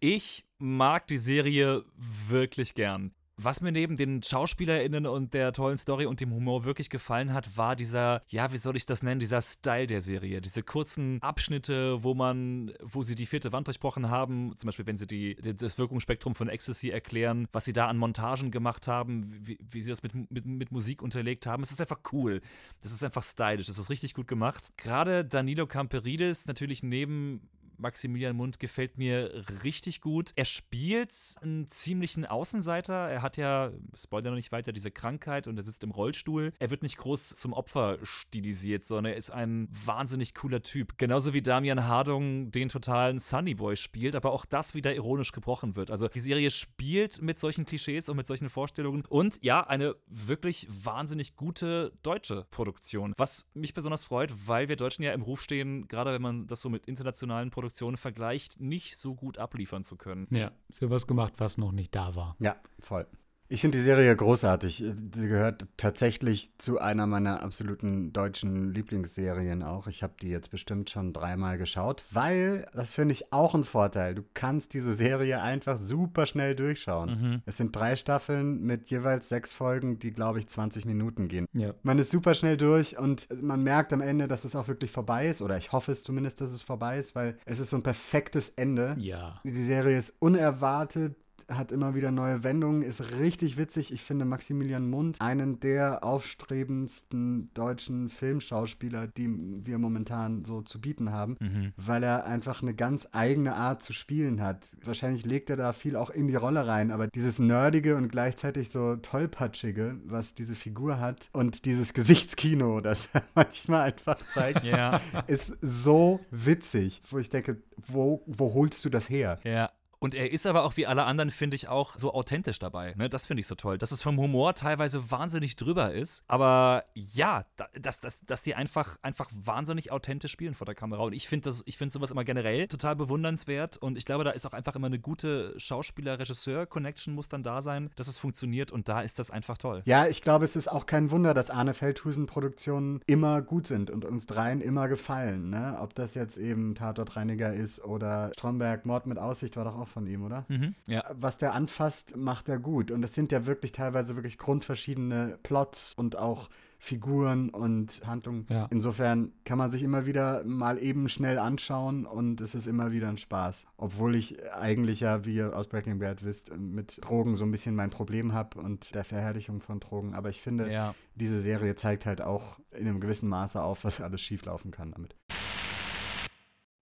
Ich 0.00 0.44
mag 0.58 1.06
die 1.06 1.18
Serie 1.18 1.84
wirklich 2.28 2.74
gern. 2.74 3.12
Was 3.42 3.62
mir 3.62 3.72
neben 3.72 3.96
den 3.96 4.22
SchauspielerInnen 4.22 5.06
und 5.06 5.32
der 5.32 5.52
tollen 5.52 5.78
Story 5.78 6.04
und 6.04 6.20
dem 6.20 6.30
Humor 6.30 6.64
wirklich 6.64 6.90
gefallen 6.90 7.32
hat, 7.32 7.56
war 7.56 7.74
dieser, 7.74 8.22
ja, 8.28 8.52
wie 8.52 8.58
soll 8.58 8.76
ich 8.76 8.84
das 8.84 9.02
nennen, 9.02 9.18
dieser 9.18 9.40
Style 9.40 9.86
der 9.86 10.02
Serie. 10.02 10.42
Diese 10.42 10.62
kurzen 10.62 11.22
Abschnitte, 11.22 12.04
wo 12.04 12.14
man, 12.14 12.72
wo 12.82 13.02
sie 13.02 13.14
die 13.14 13.24
vierte 13.24 13.50
Wand 13.52 13.66
durchbrochen 13.66 14.10
haben, 14.10 14.52
zum 14.58 14.68
Beispiel, 14.68 14.84
wenn 14.84 14.98
sie 14.98 15.06
die, 15.06 15.36
das 15.36 15.78
Wirkungsspektrum 15.78 16.34
von 16.34 16.50
Ecstasy 16.50 16.90
erklären, 16.90 17.48
was 17.52 17.64
sie 17.64 17.72
da 17.72 17.86
an 17.86 17.96
Montagen 17.96 18.50
gemacht 18.50 18.86
haben, 18.88 19.34
wie, 19.40 19.58
wie 19.70 19.80
sie 19.80 19.88
das 19.88 20.02
mit, 20.02 20.14
mit, 20.30 20.44
mit 20.44 20.70
Musik 20.70 21.00
unterlegt 21.00 21.46
haben. 21.46 21.62
Es 21.62 21.70
ist 21.70 21.80
einfach 21.80 22.00
cool. 22.12 22.42
Das 22.82 22.92
ist 22.92 23.02
einfach 23.02 23.22
stylisch. 23.22 23.68
Das 23.68 23.78
ist 23.78 23.88
richtig 23.88 24.12
gut 24.12 24.28
gemacht. 24.28 24.70
Gerade 24.76 25.24
Danilo 25.24 25.66
Camperidis, 25.66 26.46
natürlich 26.46 26.82
neben 26.82 27.48
Maximilian 27.80 28.36
Mund 28.36 28.60
gefällt 28.60 28.98
mir 28.98 29.44
richtig 29.64 30.00
gut. 30.00 30.32
Er 30.36 30.44
spielt 30.44 31.12
einen 31.40 31.66
ziemlichen 31.68 32.26
Außenseiter. 32.26 32.94
Er 32.94 33.22
hat 33.22 33.36
ja, 33.36 33.72
Spoiler 33.94 34.30
noch 34.30 34.36
nicht 34.36 34.52
weiter, 34.52 34.72
diese 34.72 34.90
Krankheit 34.90 35.46
und 35.46 35.56
er 35.56 35.64
sitzt 35.64 35.82
im 35.82 35.90
Rollstuhl. 35.90 36.52
Er 36.58 36.70
wird 36.70 36.82
nicht 36.82 36.98
groß 36.98 37.30
zum 37.30 37.52
Opfer 37.52 37.98
stilisiert, 38.02 38.84
sondern 38.84 39.12
er 39.12 39.16
ist 39.16 39.30
ein 39.30 39.68
wahnsinnig 39.70 40.34
cooler 40.34 40.62
Typ. 40.62 40.98
Genauso 40.98 41.32
wie 41.32 41.42
Damian 41.42 41.86
Hardung 41.86 42.50
den 42.50 42.68
totalen 42.68 43.18
Sunnyboy 43.18 43.76
spielt, 43.76 44.14
aber 44.14 44.32
auch 44.32 44.44
das 44.44 44.74
wieder 44.74 44.94
ironisch 44.94 45.32
gebrochen 45.32 45.76
wird. 45.76 45.90
Also 45.90 46.08
die 46.08 46.20
Serie 46.20 46.50
spielt 46.50 47.22
mit 47.22 47.38
solchen 47.38 47.64
Klischees 47.64 48.08
und 48.08 48.16
mit 48.16 48.26
solchen 48.26 48.48
Vorstellungen 48.48 49.04
und 49.06 49.38
ja, 49.42 49.66
eine 49.66 49.96
wirklich 50.06 50.66
wahnsinnig 50.68 51.36
gute 51.36 51.92
deutsche 52.02 52.46
Produktion. 52.50 53.14
Was 53.16 53.46
mich 53.54 53.74
besonders 53.74 54.04
freut, 54.04 54.32
weil 54.46 54.68
wir 54.68 54.76
Deutschen 54.76 55.02
ja 55.02 55.12
im 55.12 55.22
Ruf 55.22 55.42
stehen, 55.42 55.88
gerade 55.88 56.12
wenn 56.12 56.22
man 56.22 56.46
das 56.46 56.60
so 56.60 56.68
mit 56.68 56.86
internationalen 56.86 57.50
Produktionen 57.50 57.69
vergleicht, 57.96 58.60
nicht 58.60 58.96
so 58.96 59.14
gut 59.14 59.38
abliefern 59.38 59.84
zu 59.84 59.96
können. 59.96 60.26
Ja, 60.30 60.52
ist 60.68 60.80
ja 60.82 60.90
was 60.90 61.06
gemacht, 61.06 61.34
was 61.38 61.58
noch 61.58 61.72
nicht 61.72 61.94
da 61.94 62.14
war. 62.14 62.36
Ja, 62.38 62.56
voll. 62.78 63.06
Ich 63.52 63.62
finde 63.62 63.78
die 63.78 63.84
Serie 63.84 64.14
großartig. 64.14 64.76
Sie 64.76 65.28
gehört 65.28 65.66
tatsächlich 65.76 66.56
zu 66.58 66.78
einer 66.78 67.08
meiner 67.08 67.42
absoluten 67.42 68.12
deutschen 68.12 68.72
Lieblingsserien 68.72 69.64
auch. 69.64 69.88
Ich 69.88 70.04
habe 70.04 70.12
die 70.22 70.28
jetzt 70.28 70.52
bestimmt 70.52 70.88
schon 70.88 71.12
dreimal 71.12 71.58
geschaut, 71.58 72.04
weil, 72.12 72.68
das 72.74 72.94
finde 72.94 73.12
ich 73.12 73.32
auch 73.32 73.56
ein 73.56 73.64
Vorteil, 73.64 74.14
du 74.14 74.22
kannst 74.34 74.72
diese 74.72 74.94
Serie 74.94 75.42
einfach 75.42 75.80
super 75.80 76.26
schnell 76.26 76.54
durchschauen. 76.54 77.42
Es 77.44 77.56
sind 77.56 77.74
drei 77.74 77.96
Staffeln 77.96 78.62
mit 78.62 78.88
jeweils 78.88 79.28
sechs 79.28 79.52
Folgen, 79.52 79.98
die, 79.98 80.12
glaube 80.12 80.38
ich, 80.38 80.46
20 80.46 80.84
Minuten 80.84 81.26
gehen. 81.26 81.46
Ja. 81.52 81.74
Man 81.82 81.98
ist 81.98 82.12
super 82.12 82.34
schnell 82.34 82.56
durch 82.56 82.98
und 82.98 83.26
man 83.42 83.64
merkt 83.64 83.92
am 83.92 84.00
Ende, 84.00 84.28
dass 84.28 84.44
es 84.44 84.54
auch 84.54 84.68
wirklich 84.68 84.92
vorbei 84.92 85.28
ist. 85.28 85.42
Oder 85.42 85.56
ich 85.56 85.72
hoffe 85.72 85.90
es 85.90 86.04
zumindest, 86.04 86.40
dass 86.40 86.52
es 86.52 86.62
vorbei 86.62 87.00
ist, 87.00 87.16
weil 87.16 87.36
es 87.46 87.58
ist 87.58 87.70
so 87.70 87.76
ein 87.76 87.82
perfektes 87.82 88.50
Ende. 88.50 88.94
Ja. 89.00 89.40
Die 89.42 89.52
Serie 89.52 89.98
ist 89.98 90.14
unerwartet, 90.20 91.16
hat 91.50 91.72
immer 91.72 91.94
wieder 91.94 92.10
neue 92.10 92.42
Wendungen, 92.44 92.82
ist 92.82 93.18
richtig 93.18 93.56
witzig. 93.58 93.92
Ich 93.92 94.02
finde 94.02 94.24
Maximilian 94.24 94.88
Mund 94.88 95.20
einen 95.20 95.60
der 95.60 96.04
aufstrebendsten 96.04 97.50
deutschen 97.54 98.08
Filmschauspieler, 98.08 99.06
die 99.08 99.28
wir 99.64 99.78
momentan 99.78 100.44
so 100.44 100.62
zu 100.62 100.80
bieten 100.80 101.12
haben, 101.12 101.36
Mhm. 101.40 101.72
weil 101.76 102.02
er 102.02 102.26
einfach 102.26 102.62
eine 102.62 102.74
ganz 102.74 103.08
eigene 103.12 103.54
Art 103.54 103.82
zu 103.82 103.92
spielen 103.92 104.40
hat. 104.40 104.66
Wahrscheinlich 104.84 105.24
legt 105.24 105.50
er 105.50 105.56
da 105.56 105.72
viel 105.72 105.96
auch 105.96 106.10
in 106.10 106.28
die 106.28 106.34
Rolle 106.36 106.66
rein, 106.66 106.90
aber 106.90 107.06
dieses 107.08 107.38
nerdige 107.38 107.96
und 107.96 108.08
gleichzeitig 108.08 108.70
so 108.70 108.96
tollpatschige, 108.96 109.96
was 110.04 110.34
diese 110.34 110.54
Figur 110.54 111.00
hat 111.00 111.28
und 111.32 111.64
dieses 111.64 111.94
Gesichtskino, 111.94 112.80
das 112.80 113.08
er 113.14 113.22
manchmal 113.34 113.82
einfach 113.82 114.18
zeigt, 114.28 114.64
Ja, 114.64 115.00
ist 115.26 115.52
so 115.62 116.20
witzig, 116.30 117.00
wo 117.10 117.18
ich 117.18 117.30
denke, 117.30 117.56
wo, 117.76 118.22
wo 118.26 118.54
holst 118.54 118.84
du 118.84 118.90
das 118.90 119.08
her? 119.10 119.38
ja. 119.44 119.70
Und 120.02 120.14
er 120.14 120.32
ist 120.32 120.46
aber 120.46 120.64
auch 120.64 120.78
wie 120.78 120.86
alle 120.86 121.04
anderen, 121.04 121.30
finde 121.30 121.56
ich, 121.56 121.68
auch 121.68 121.96
so 121.98 122.14
authentisch 122.14 122.58
dabei. 122.58 122.94
Ne? 122.96 123.10
Das 123.10 123.26
finde 123.26 123.42
ich 123.42 123.46
so 123.46 123.54
toll. 123.54 123.76
Dass 123.76 123.92
es 123.92 124.00
vom 124.00 124.16
Humor 124.18 124.54
teilweise 124.54 125.10
wahnsinnig 125.10 125.56
drüber 125.56 125.92
ist. 125.92 126.24
Aber 126.26 126.84
ja, 126.94 127.44
da- 127.56 127.68
dass, 127.78 128.00
dass, 128.00 128.20
dass 128.24 128.42
die 128.42 128.54
einfach, 128.54 128.96
einfach 129.02 129.28
wahnsinnig 129.34 129.92
authentisch 129.92 130.32
spielen 130.32 130.54
vor 130.54 130.64
der 130.64 130.74
Kamera. 130.74 131.02
Und 131.02 131.12
ich 131.12 131.28
finde 131.28 131.50
finde 131.76 131.92
sowas 131.92 132.10
immer 132.10 132.24
generell 132.24 132.66
total 132.66 132.96
bewundernswert. 132.96 133.76
Und 133.76 133.98
ich 133.98 134.06
glaube, 134.06 134.24
da 134.24 134.30
ist 134.30 134.46
auch 134.46 134.54
einfach 134.54 134.74
immer 134.74 134.86
eine 134.86 134.98
gute 134.98 135.52
Schauspieler-Regisseur-Connection 135.60 137.14
muss 137.14 137.28
dann 137.28 137.42
da 137.42 137.60
sein, 137.60 137.90
dass 137.96 138.08
es 138.08 138.16
funktioniert. 138.16 138.72
Und 138.72 138.88
da 138.88 139.02
ist 139.02 139.18
das 139.18 139.30
einfach 139.30 139.58
toll. 139.58 139.82
Ja, 139.84 140.06
ich 140.06 140.22
glaube, 140.22 140.46
es 140.46 140.56
ist 140.56 140.68
auch 140.68 140.86
kein 140.86 141.10
Wunder, 141.10 141.34
dass 141.34 141.50
Arne 141.50 141.74
Feldhusen-Produktionen 141.74 143.02
immer 143.06 143.42
gut 143.42 143.66
sind 143.66 143.90
und 143.90 144.06
uns 144.06 144.24
dreien 144.26 144.62
immer 144.62 144.88
gefallen. 144.88 145.50
Ne? 145.50 145.76
Ob 145.80 145.94
das 145.94 146.14
jetzt 146.14 146.38
eben 146.38 146.74
Tatortreiniger 146.74 147.52
ist 147.52 147.84
oder 147.84 148.30
Stromberg, 148.34 148.86
Mord 148.86 149.06
mit 149.06 149.18
Aussicht 149.18 149.56
war 149.56 149.64
doch 149.64 149.76
auch 149.78 149.89
von 149.90 150.06
ihm, 150.06 150.22
oder? 150.24 150.46
Mhm. 150.48 150.74
Ja. 150.86 151.04
Was 151.12 151.36
der 151.38 151.54
anfasst, 151.54 152.16
macht 152.16 152.48
er 152.48 152.58
gut. 152.58 152.90
Und 152.90 153.02
es 153.04 153.14
sind 153.14 153.32
ja 153.32 153.46
wirklich 153.46 153.72
teilweise 153.72 154.14
wirklich 154.16 154.38
grundverschiedene 154.38 155.38
Plots 155.42 155.94
und 155.94 156.16
auch 156.16 156.48
Figuren 156.82 157.50
und 157.50 158.00
Handlungen. 158.06 158.46
Ja. 158.48 158.66
Insofern 158.70 159.32
kann 159.44 159.58
man 159.58 159.70
sich 159.70 159.82
immer 159.82 160.06
wieder 160.06 160.42
mal 160.44 160.78
eben 160.78 161.10
schnell 161.10 161.38
anschauen 161.38 162.06
und 162.06 162.40
es 162.40 162.54
ist 162.54 162.66
immer 162.66 162.90
wieder 162.90 163.08
ein 163.10 163.18
Spaß. 163.18 163.66
Obwohl 163.76 164.14
ich 164.14 164.50
eigentlich 164.54 165.00
ja, 165.00 165.26
wie 165.26 165.34
ihr 165.34 165.54
aus 165.54 165.68
Breaking 165.68 165.98
Bad 165.98 166.24
wisst, 166.24 166.56
mit 166.56 166.98
Drogen 167.04 167.36
so 167.36 167.44
ein 167.44 167.50
bisschen 167.50 167.74
mein 167.74 167.90
Problem 167.90 168.32
habe 168.32 168.58
und 168.60 168.94
der 168.94 169.04
Verherrlichung 169.04 169.60
von 169.60 169.78
Drogen. 169.80 170.14
Aber 170.14 170.30
ich 170.30 170.40
finde, 170.40 170.72
Ja. 170.72 170.94
diese 171.14 171.40
Serie 171.40 171.74
zeigt 171.74 172.06
halt 172.06 172.22
auch 172.22 172.58
in 172.70 172.88
einem 172.88 173.00
gewissen 173.00 173.28
Maße 173.28 173.62
auf, 173.62 173.84
was 173.84 174.00
alles 174.00 174.22
schieflaufen 174.22 174.70
kann 174.70 174.92
damit. 174.92 175.14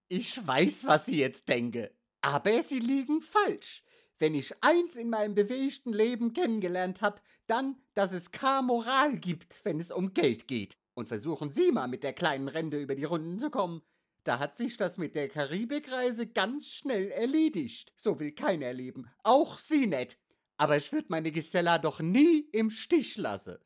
Ich 0.08 0.46
weiß, 0.46 0.86
was 0.86 1.06
Sie 1.06 1.18
jetzt 1.18 1.48
denken. 1.48 1.88
Aber 2.20 2.62
Sie 2.62 2.78
liegen 2.78 3.20
falsch. 3.20 3.82
Wenn 4.18 4.34
ich 4.34 4.52
eins 4.62 4.96
in 4.96 5.10
meinem 5.10 5.34
bewegten 5.34 5.92
Leben 5.92 6.32
kennengelernt 6.32 7.00
habe, 7.02 7.20
dann, 7.46 7.76
dass 7.94 8.12
es 8.12 8.32
keine 8.32 8.66
Moral 8.66 9.16
gibt, 9.16 9.64
wenn 9.64 9.78
es 9.78 9.90
um 9.92 10.12
Geld 10.12 10.48
geht. 10.48 10.76
Und 10.94 11.06
versuchen 11.06 11.52
Sie 11.52 11.70
mal 11.70 11.86
mit 11.86 12.02
der 12.02 12.12
kleinen 12.12 12.48
Rente 12.48 12.80
über 12.80 12.96
die 12.96 13.04
Runden 13.04 13.38
zu 13.38 13.50
kommen. 13.50 13.82
Da 14.24 14.40
hat 14.40 14.56
sich 14.56 14.76
das 14.76 14.98
mit 14.98 15.14
der 15.14 15.28
Karibikreise 15.28 16.26
ganz 16.26 16.66
schnell 16.66 17.10
erledigt. 17.10 17.92
So 17.96 18.18
will 18.18 18.32
keiner 18.32 18.72
leben. 18.72 19.08
Auch 19.22 19.58
Sie 19.58 19.86
nicht. 19.86 20.18
Aber 20.56 20.76
ich 20.76 20.92
würde 20.92 21.06
meine 21.10 21.30
Gisela 21.30 21.78
doch 21.78 22.00
nie 22.00 22.48
im 22.50 22.70
Stich 22.70 23.16
lassen. 23.16 23.58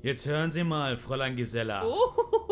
Jetzt 0.00 0.26
hören 0.26 0.50
Sie 0.50 0.64
mal, 0.64 0.96
Fräulein 0.96 1.36
Gisella. 1.36 1.84
Oh, 1.86 2.43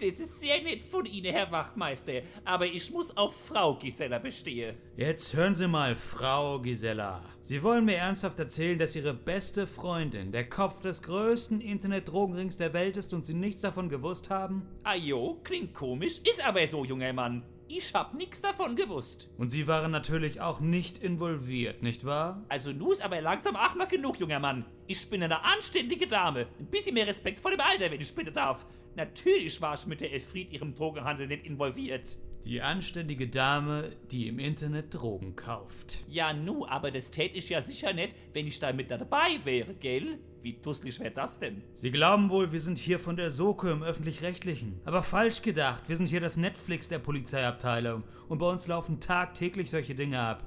das 0.00 0.20
ist 0.20 0.40
sehr 0.40 0.62
nett 0.62 0.82
von 0.82 1.06
Ihnen, 1.06 1.32
Herr 1.32 1.50
Wachtmeister. 1.50 2.22
Aber 2.44 2.66
ich 2.66 2.90
muss 2.92 3.16
auf 3.16 3.34
Frau 3.34 3.74
Gisela 3.74 4.18
bestehen. 4.18 4.76
Jetzt 4.96 5.34
hören 5.34 5.54
Sie 5.54 5.68
mal, 5.68 5.94
Frau 5.94 6.60
Gisella. 6.60 7.22
Sie 7.42 7.62
wollen 7.62 7.84
mir 7.84 7.96
ernsthaft 7.96 8.38
erzählen, 8.38 8.78
dass 8.78 8.96
Ihre 8.96 9.14
beste 9.14 9.66
Freundin 9.66 10.32
der 10.32 10.48
Kopf 10.48 10.80
des 10.80 11.02
größten 11.02 11.60
Internet-Drogenrings 11.60 12.56
der 12.56 12.72
Welt 12.72 12.96
ist 12.96 13.12
und 13.12 13.24
Sie 13.24 13.34
nichts 13.34 13.60
davon 13.60 13.88
gewusst 13.88 14.30
haben? 14.30 14.66
Ajo, 14.82 15.40
klingt 15.44 15.74
komisch, 15.74 16.20
ist 16.28 16.44
aber 16.46 16.66
so, 16.66 16.84
junger 16.84 17.12
Mann. 17.12 17.42
Ich 17.76 17.92
hab 17.92 18.14
nix 18.14 18.40
davon 18.40 18.76
gewusst. 18.76 19.28
Und 19.36 19.48
Sie 19.48 19.66
waren 19.66 19.90
natürlich 19.90 20.40
auch 20.40 20.60
nicht 20.60 20.98
involviert, 20.98 21.82
nicht 21.82 22.04
wahr? 22.04 22.44
Also 22.48 22.70
nu 22.70 22.92
ist 22.92 23.04
aber 23.04 23.20
langsam 23.20 23.54
mal 23.54 23.86
genug, 23.86 24.20
junger 24.20 24.38
Mann. 24.38 24.64
Ich 24.86 25.10
bin 25.10 25.24
eine 25.24 25.42
anständige 25.42 26.06
Dame. 26.06 26.46
Ein 26.60 26.66
bisschen 26.66 26.94
mehr 26.94 27.08
Respekt 27.08 27.40
vor 27.40 27.50
dem 27.50 27.58
Alter, 27.58 27.90
wenn 27.90 28.00
ich 28.00 28.14
bitte 28.14 28.30
darf. 28.30 28.64
Natürlich 28.94 29.60
war 29.60 29.74
ich 29.74 29.88
mit 29.88 30.00
der 30.00 30.12
Elfried 30.12 30.52
ihrem 30.52 30.72
Drogenhandel 30.72 31.26
nicht 31.26 31.44
involviert. 31.44 32.16
Die 32.44 32.60
anständige 32.60 33.26
Dame, 33.26 33.92
die 34.10 34.28
im 34.28 34.38
Internet 34.38 34.92
Drogen 34.94 35.34
kauft. 35.34 36.04
Ja, 36.08 36.34
nu, 36.34 36.66
aber 36.66 36.90
das 36.90 37.10
tät 37.10 37.34
ich 37.36 37.48
ja 37.48 37.62
sicher 37.62 37.94
nicht, 37.94 38.14
wenn 38.34 38.46
ich 38.46 38.60
da 38.60 38.70
mit 38.72 38.90
dabei 38.90 39.38
wäre, 39.44 39.72
gell? 39.74 40.18
Wie 40.42 40.52
dusselig 40.52 41.00
wär 41.00 41.08
das 41.10 41.38
denn? 41.38 41.62
Sie 41.72 41.90
glauben 41.90 42.28
wohl, 42.28 42.52
wir 42.52 42.60
sind 42.60 42.76
hier 42.76 42.98
von 42.98 43.16
der 43.16 43.30
Soko 43.30 43.70
im 43.70 43.82
Öffentlich-Rechtlichen. 43.82 44.78
Aber 44.84 45.02
falsch 45.02 45.40
gedacht, 45.40 45.88
wir 45.88 45.96
sind 45.96 46.10
hier 46.10 46.20
das 46.20 46.36
Netflix 46.36 46.86
der 46.88 46.98
Polizeiabteilung 46.98 48.04
und 48.28 48.38
bei 48.38 48.50
uns 48.50 48.66
laufen 48.66 49.00
tagtäglich 49.00 49.70
solche 49.70 49.94
Dinge 49.94 50.20
ab. 50.20 50.44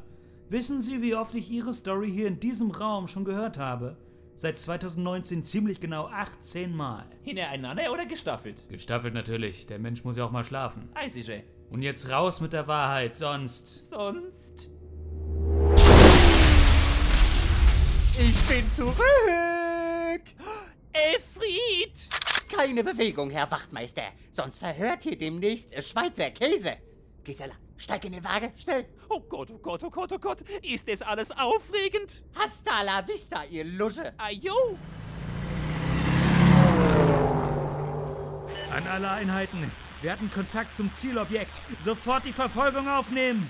Wissen 0.50 0.82
Sie, 0.82 1.02
wie 1.02 1.16
oft 1.16 1.34
ich 1.34 1.50
Ihre 1.50 1.74
Story 1.74 2.12
hier 2.12 2.28
in 2.28 2.40
diesem 2.40 2.70
Raum 2.70 3.08
schon 3.08 3.26
gehört 3.26 3.58
habe? 3.58 3.98
Seit 4.36 4.60
2019 4.60 5.44
ziemlich 5.44 5.80
genau 5.80 6.06
18 6.06 6.76
Mal. 6.76 7.08
Hintereinander 7.24 7.92
oder 7.92 8.06
gestaffelt? 8.06 8.70
Gestaffelt 8.70 9.16
natürlich, 9.16 9.66
der 9.66 9.80
Mensch 9.80 10.04
muss 10.04 10.16
ja 10.16 10.26
auch 10.26 10.32
mal 10.32 10.46
schlafen. 10.46 10.90
Eisige. 10.94 11.44
Und 11.70 11.82
jetzt 11.82 12.10
raus 12.10 12.40
mit 12.40 12.54
der 12.54 12.68
Wahrheit, 12.68 13.16
sonst. 13.16 13.90
Sonst. 13.90 14.70
Ich 18.20 18.40
bin 18.48 18.66
zurück! 18.76 18.98
Elfried! 20.92 22.10
Keine 22.50 22.84
Bewegung, 22.84 23.30
Herr 23.30 23.52
Wachtmeister, 23.52 24.04
sonst 24.32 24.58
verhört 24.58 25.04
hier 25.04 25.18
demnächst 25.18 25.72
Schweizer 25.84 26.32
Käse. 26.32 26.78
Gisela, 27.24 27.54
steig 27.76 28.06
in 28.06 28.14
den 28.14 28.24
Wagen, 28.24 28.54
schnell. 28.58 28.86
Oh 29.10 29.20
Gott, 29.20 29.52
oh 29.52 29.60
Gott, 29.60 29.84
oh 29.84 29.90
Gott, 29.90 30.12
oh 30.14 30.18
Gott. 30.18 30.42
Ist 30.64 30.88
das 30.88 31.02
alles 31.02 31.30
aufregend? 31.32 32.24
Hasta 32.34 32.82
la 32.82 33.06
vista, 33.08 33.44
ihr 33.44 33.66
Lusche. 33.66 34.14
Ajo! 34.18 34.78
An 38.78 38.86
alle 38.86 39.10
Einheiten, 39.10 39.72
wir 40.04 40.12
hatten 40.12 40.30
Kontakt 40.30 40.76
zum 40.76 40.94
Zielobjekt. 40.94 41.64
Sofort 41.80 42.26
die 42.26 42.32
Verfolgung 42.32 42.88
aufnehmen. 42.88 43.50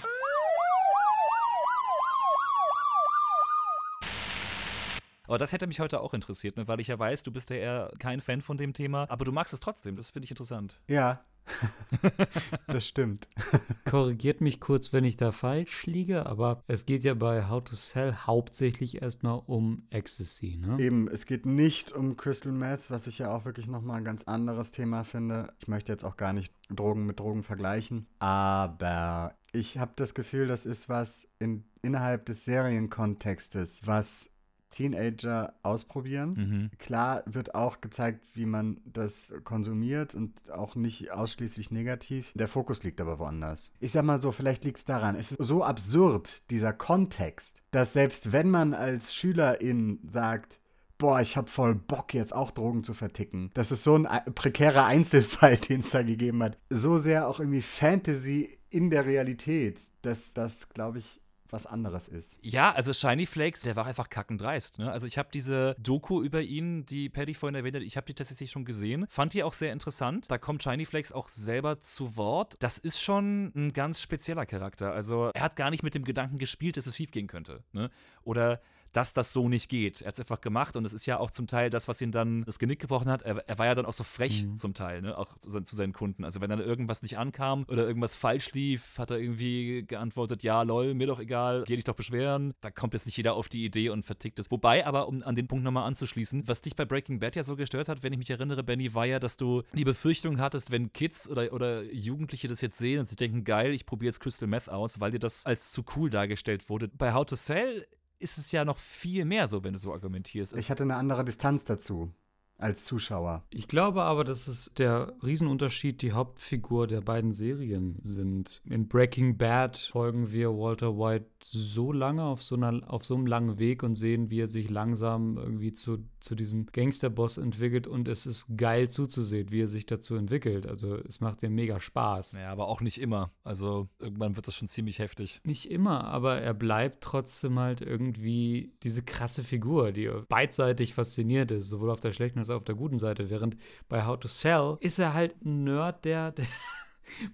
Aber 5.28 5.38
das 5.38 5.52
hätte 5.52 5.68
mich 5.68 5.82
heute 5.82 6.00
auch 6.00 6.14
interessiert, 6.14 6.56
ne? 6.56 6.70
weil 6.70 6.80
ich 6.80 6.88
ja 6.88 6.98
weiß, 6.98 7.24
du 7.24 7.34
bist 7.34 7.50
ja 7.50 7.58
eher 7.58 7.92
kein 8.00 8.22
Fan 8.22 8.40
von 8.40 8.56
dem 8.56 8.72
Thema, 8.72 9.06
aber 9.10 9.26
du 9.26 9.34
magst 9.34 9.54
es 9.54 9.60
trotzdem. 9.60 9.96
Das 9.96 10.12
finde 10.12 10.24
ich 10.24 10.32
interessant. 10.32 10.80
Ja, 10.88 11.20
das 12.68 12.88
stimmt. 12.88 13.28
Korrigiert 13.86 14.42
mich 14.42 14.60
kurz, 14.60 14.94
wenn 14.94 15.04
ich 15.04 15.18
da 15.18 15.32
falsch 15.32 15.86
liege, 15.86 16.26
aber 16.26 16.64
es 16.68 16.86
geht 16.86 17.04
ja 17.04 17.14
bei 17.14 17.48
How 17.48 17.64
to 17.64 17.76
Sell 17.76 18.14
hauptsächlich 18.26 19.02
erstmal 19.02 19.42
um 19.46 19.88
Ecstasy, 19.90 20.58
ne? 20.58 20.78
Eben, 20.80 21.08
es 21.08 21.26
geht 21.26 21.46
nicht 21.46 21.94
um 21.94 22.18
Crystal 22.18 22.52
Meth, 22.52 22.90
was 22.92 23.08
ich 23.08 23.20
ja 23.20 23.36
auch 23.36 23.46
wirklich 23.46 23.68
nochmal 23.68 23.98
ein 23.98 24.06
ganz 24.06 24.24
anderes 24.24 24.72
Thema 24.72 25.04
finde. 25.04 25.54
Ich 25.60 25.68
möchte 25.68 25.92
jetzt 25.92 26.04
auch 26.04 26.18
gar 26.18 26.34
nicht 26.34 26.54
Drogen 26.70 27.06
mit 27.06 27.20
Drogen 27.20 27.44
vergleichen, 27.44 28.08
aber 28.20 29.36
ich 29.54 29.78
habe 29.78 29.94
das 29.96 30.14
Gefühl, 30.14 30.48
das 30.48 30.66
ist 30.66 30.90
was 30.90 31.32
in, 31.40 31.64
innerhalb 31.82 32.26
des 32.26 32.46
Serienkontextes, 32.46 33.82
was 33.86 34.32
Teenager 34.70 35.54
ausprobieren. 35.64 36.34
Mhm. 36.72 36.78
Klar 36.78 37.24
wird 37.26 37.56
auch 37.56 37.82
gezeigt, 37.82 38.26
wie 38.34 38.46
man 38.46 38.82
das 38.86 39.34
konsumiert 39.44 40.16
und 40.16 40.52
auch 40.52 40.76
nicht 40.76 41.12
ausschließlich 41.12 41.72
negativ. 41.72 42.32
Der 42.36 42.48
Fokus 42.48 42.84
liegt 42.84 43.00
aber 43.02 43.20
woanders. 43.20 43.72
Ich 43.80 43.92
sag 43.92 44.04
mal 44.04 44.20
so, 44.22 44.32
vielleicht 44.32 44.64
liegt 44.66 44.78
es 44.80 44.86
daran, 44.86 45.16
es 45.16 45.32
ist 45.32 45.42
so 45.44 45.64
absurd, 45.64 46.44
dieser 46.50 46.74
Kontext, 46.74 47.64
dass 47.72 47.94
selbst 47.94 48.32
wenn 48.32 48.50
man 48.50 48.74
als 48.74 49.14
Schülerin 49.16 50.00
sagt, 50.10 50.60
boah, 50.98 51.22
ich 51.22 51.38
hab 51.38 51.48
voll 51.50 51.76
Bock 51.76 52.14
jetzt 52.14 52.34
auch 52.36 52.52
Drogen 52.52 52.84
zu 52.84 52.94
verticken. 52.94 53.52
Das 53.54 53.72
ist 53.72 53.84
so 53.84 53.96
ein 53.96 54.08
ei- 54.08 54.20
prekärer 54.34 54.86
Einzelfall, 54.86 55.58
den 55.70 55.82
es 55.82 55.92
da 55.92 56.02
gegeben 56.02 56.42
hat. 56.44 56.58
So 56.70 56.98
sehr 56.98 57.28
auch 57.28 57.40
irgendwie 57.40 57.62
Fantasy 57.62 58.58
in 58.70 58.90
der 58.90 59.06
Realität, 59.06 59.80
dass 60.02 60.34
das, 60.34 60.70
glaube 60.70 60.98
ich, 61.00 61.22
was 61.52 61.66
anderes 61.66 62.08
ist. 62.08 62.40
Ja, 62.42 62.72
also 62.72 62.94
Shiny 62.94 63.26
Flakes, 63.26 63.62
der 63.62 63.76
war 63.76 63.86
einfach 63.86 64.10
kackendreist. 64.10 64.80
Ne? 64.80 64.92
Also 64.92 65.08
ich 65.08 65.18
habe 65.18 65.30
diese 65.34 65.76
Doku 65.80 66.22
über 66.22 66.42
ihn, 66.42 66.86
die 66.86 67.10
Paddy 67.10 67.34
vorhin 67.34 67.56
erwähnt 67.56 67.76
hat, 67.76 67.84
ich 67.84 67.98
habe 67.98 68.06
die 68.06 68.14
tatsächlich 68.14 68.52
schon 68.52 68.66
gesehen. 68.66 69.06
Fand 69.10 69.34
die 69.34 69.44
auch 69.44 69.54
sehr 69.54 69.74
interessant. 69.74 70.30
Da 70.30 70.38
kommt 70.38 70.64
Shiny 70.64 70.86
Flakes 70.86 71.12
auch 71.12 71.28
selber 71.28 71.80
zu 71.80 72.16
Wort. 72.16 72.56
Das 72.60 72.78
ist 72.78 73.02
schon 73.02 73.52
ein 73.56 73.74
ganz 73.74 74.02
spezieller 74.02 74.46
Charakter. 74.46 74.94
Also 74.94 75.32
er 75.34 75.42
hat 75.42 75.56
gar 75.56 75.70
nicht 75.70 75.84
mit 75.84 75.96
dem 75.96 76.04
Gedanken 76.04 76.38
gespielt, 76.38 76.78
dass 76.78 76.88
es 76.88 76.96
schiefgehen 76.96 77.28
könnte. 77.28 77.64
Ne? 77.72 77.90
Oder 78.24 78.62
dass 78.94 79.14
das 79.14 79.34
so 79.34 79.50
nicht 79.50 79.70
geht. 79.70 80.02
Er 80.02 80.08
hat 80.08 80.14
es 80.16 80.20
einfach 80.20 80.42
gemacht 80.42 80.76
und 80.76 80.86
es 80.86 80.94
ist 80.94 81.06
ja 81.06 81.20
auch 81.20 81.32
zum 81.32 81.48
Teil 81.48 81.70
das, 81.70 81.88
was 81.88 82.02
ihn 82.02 82.12
dann 82.12 82.44
das 82.46 82.60
Genick 82.60 82.80
gebrochen 82.80 83.10
hat. 83.10 83.22
Er, 83.22 83.38
er 83.48 83.58
war 83.60 83.66
ja 83.66 83.76
dann 83.76 83.86
auch 83.86 83.94
so 83.94 84.04
frech 84.04 84.44
Mhm. 84.46 84.58
zum 84.58 84.74
Teil, 84.74 85.02
ne? 85.02 85.18
auch 85.18 85.38
zu, 85.40 85.50
seinen- 85.50 85.66
zu 85.66 85.76
seinen 85.76 85.94
Kunden. 85.94 86.24
Also 86.24 86.42
wenn 86.42 86.50
dann 86.50 86.60
irgendwas 86.60 87.02
nicht 87.02 87.18
ankam 87.18 87.66
oder 87.68 87.88
irgendwas 87.88 88.16
falsch 88.16 88.52
lief, 88.54 88.98
hat 88.98 89.12
er 89.12 89.20
irgendwie 89.20 89.86
geantwortet, 89.86 90.44
ja, 90.44 90.62
lol, 90.64 90.94
mir 90.94 91.08
doch 91.08 91.20
egal, 91.20 91.64
geh 91.68 91.76
dich 91.76 91.86
doch 91.86 91.96
beschweren. 91.96 92.54
Da 92.62 92.72
kommt 92.72 92.94
jetzt 92.94 93.06
nicht 93.06 93.18
jeder 93.18 93.34
auf 93.34 93.48
die 93.50 93.66
Idee 93.66 93.90
und 93.90 94.04
vertickt 94.04 94.40
es. 94.40 94.50
Wobei, 94.52 94.86
aber 94.86 95.08
um 95.08 95.24
an 95.24 95.36
den 95.36 95.48
Punkt 95.48 95.64
nochmal 95.64 95.86
anzuschließen, 95.88 96.48
was 96.48 96.62
dich 96.62 96.76
bei 96.76 96.86
Breaking 96.86 97.20
Bad 97.20 97.36
ja 97.36 97.44
so 97.44 97.56
gestört 97.56 97.90
hat, 97.90 98.04
wenn 98.04 98.14
ich 98.14 98.20
mich 98.20 98.30
erinnere, 98.30 98.64
Benny, 98.64 98.94
war 98.94 99.06
ja, 99.06 99.20
dass 99.20 99.38
du 99.38 99.64
die 99.74 99.84
Befürchtung 99.84 100.40
hattest, 100.40 100.72
wenn 100.72 100.94
Kids 100.94 101.30
oder, 101.30 101.52
oder 101.54 101.84
Jugendliche 101.84 102.48
das 102.48 102.62
jetzt 102.62 102.78
sehen 102.78 103.00
und 103.00 103.08
sich 103.08 103.18
denken, 103.18 103.44
geil, 103.44 103.72
ich 103.74 103.86
probiere 103.86 104.10
jetzt 104.10 104.20
Crystal 104.20 104.48
Meth 104.48 104.70
aus, 104.70 105.00
weil 105.00 105.12
dir 105.12 105.20
das 105.20 105.46
als 105.46 105.72
zu 105.72 105.84
cool 105.96 106.10
dargestellt 106.10 106.70
wurde. 106.70 106.88
Bei 106.88 107.14
How 107.14 107.26
to 107.26 107.36
Sell 107.36 107.86
ist 108.20 108.38
es 108.38 108.52
ja 108.52 108.66
noch 108.66 108.78
viel 108.78 109.26
mehr 109.26 109.48
so, 109.48 109.64
wenn 109.64 109.74
du 109.74 109.80
so 109.80 109.94
argumentierst. 109.94 110.58
Ich 110.58 110.70
hatte 110.70 110.84
eine 110.84 110.96
andere 110.96 111.24
Distanz 111.24 111.64
dazu 111.64 112.12
als 112.58 112.86
Zuschauer. 112.86 113.44
Ich 113.52 113.68
glaube 113.68 114.04
aber, 114.04 114.24
dass 114.24 114.48
es 114.48 114.72
der 114.78 115.14
Riesenunterschied 115.24 116.02
die 116.02 116.14
Hauptfigur 116.14 116.88
der 116.88 117.02
beiden 117.02 117.32
Serien 117.32 118.00
sind. 118.02 118.62
In 118.66 118.88
Breaking 118.88 119.38
Bad 119.38 119.78
folgen 119.78 120.32
wir 120.32 120.50
Walter 120.50 120.98
White 120.98 121.30
so 121.44 121.92
lange 121.92 122.24
auf 122.24 122.44
so, 122.44 122.56
einer, 122.56 122.82
auf 122.92 123.06
so 123.06 123.16
einem 123.16 123.26
langen 123.26 123.60
Weg 123.60 123.84
und 123.84 123.96
sehen, 123.96 124.30
wie 124.30 124.42
er 124.42 124.48
sich 124.48 124.70
langsam 124.70 125.38
irgendwie 125.38 125.74
zu, 125.74 126.00
zu 126.20 126.36
diesem 126.36 126.66
Gangsterboss 126.68 127.38
entwickelt 127.38 127.88
und 127.88 128.08
es 128.08 128.26
ist 128.26 128.58
geil 128.58 128.90
zuzusehen, 128.90 129.52
wie 129.52 129.62
er 129.62 129.68
sich 129.68 129.86
dazu 129.86 130.16
entwickelt. 130.16 130.68
Also 130.68 130.96
es 130.96 131.20
macht 131.20 131.42
dir 131.42 131.50
mega 131.50 131.80
Spaß. 131.80 132.34
ja, 132.34 132.52
aber 132.52 132.68
auch 132.68 132.82
nicht 132.82 133.00
immer. 133.00 133.32
Also 133.44 133.90
irgendwann 134.00 134.36
wird 134.36 134.48
das 134.48 134.56
schon 134.56 134.68
ziemlich 134.68 135.00
heftig. 135.00 135.42
Nicht 135.44 135.72
immer, 135.72 136.06
aber 136.06 136.40
er 136.40 136.54
bleibt 136.54 137.04
trotzdem 137.04 137.60
halt 137.60 137.82
irgendwie 137.82 138.74
diese 138.84 139.04
krasse 139.04 139.44
Figur, 139.44 139.92
die 139.92 140.10
beidseitig 140.30 140.94
fasziniert 140.94 141.52
ist, 141.52 141.70
sowohl 141.70 141.92
auf 141.92 142.00
der 142.00 142.12
schlechten 142.12 142.40
als 142.40 142.50
auch 142.50 142.58
auf 142.58 142.64
der 142.64 142.76
guten 142.76 143.00
Seite. 143.00 143.30
Während 143.30 143.58
bei 143.90 144.06
How 144.06 144.20
to 144.20 144.28
Sell 144.28 144.78
ist 144.80 145.00
er 145.00 145.14
halt 145.14 145.36
ein 145.46 145.64
Nerd, 145.64 146.06
der, 146.06 146.32
der 146.32 146.46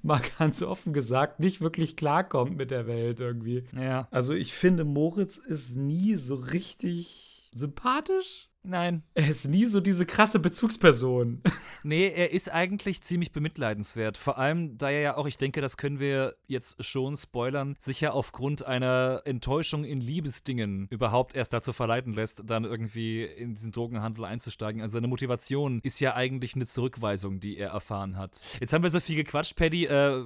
mal 0.01 0.21
ganz 0.37 0.61
offen 0.61 0.93
gesagt 0.93 1.39
nicht 1.39 1.61
wirklich 1.61 1.95
klarkommt 1.95 2.57
mit 2.57 2.71
der 2.71 2.87
Welt 2.87 3.19
irgendwie. 3.19 3.65
Ja. 3.75 4.07
Also 4.11 4.33
ich 4.33 4.53
finde, 4.53 4.83
Moritz 4.83 5.37
ist 5.37 5.75
nie 5.75 6.15
so 6.15 6.35
richtig 6.35 7.49
sympathisch. 7.53 8.49
Nein. 8.63 9.03
Er 9.13 9.29
ist 9.29 9.47
nie 9.47 9.65
so 9.65 9.81
diese 9.81 10.05
krasse 10.05 10.39
Bezugsperson. 10.39 11.41
Nee, 11.85 12.07
er 12.07 12.31
ist 12.31 12.49
eigentlich 12.49 13.01
ziemlich 13.01 13.33
bemitleidenswert. 13.33 14.15
Vor 14.15 14.37
allem, 14.37 14.77
da 14.77 14.89
er 14.89 15.01
ja 15.01 15.17
auch, 15.17 15.25
ich 15.25 15.35
denke, 15.35 15.59
das 15.59 15.75
können 15.75 15.99
wir 15.99 16.35
jetzt 16.47 16.81
schon 16.81 17.17
spoilern, 17.17 17.75
sich 17.77 17.99
ja 17.99 18.11
aufgrund 18.11 18.65
einer 18.65 19.21
Enttäuschung 19.25 19.83
in 19.83 19.99
Liebesdingen 19.99 20.87
überhaupt 20.89 21.35
erst 21.35 21.51
dazu 21.51 21.73
verleiten 21.73 22.13
lässt, 22.13 22.43
dann 22.45 22.63
irgendwie 22.63 23.23
in 23.23 23.55
diesen 23.55 23.73
Drogenhandel 23.73 24.23
einzusteigen. 24.23 24.81
Also 24.81 24.93
seine 24.93 25.09
Motivation 25.09 25.81
ist 25.83 25.99
ja 25.99 26.15
eigentlich 26.15 26.55
eine 26.55 26.65
Zurückweisung, 26.65 27.41
die 27.41 27.57
er 27.57 27.71
erfahren 27.71 28.17
hat. 28.17 28.39
Jetzt 28.61 28.71
haben 28.71 28.83
wir 28.83 28.89
so 28.89 29.01
viel 29.01 29.17
gequatscht, 29.17 29.57
Paddy. 29.57 29.83
Äh, 29.83 30.19
äh, 30.19 30.23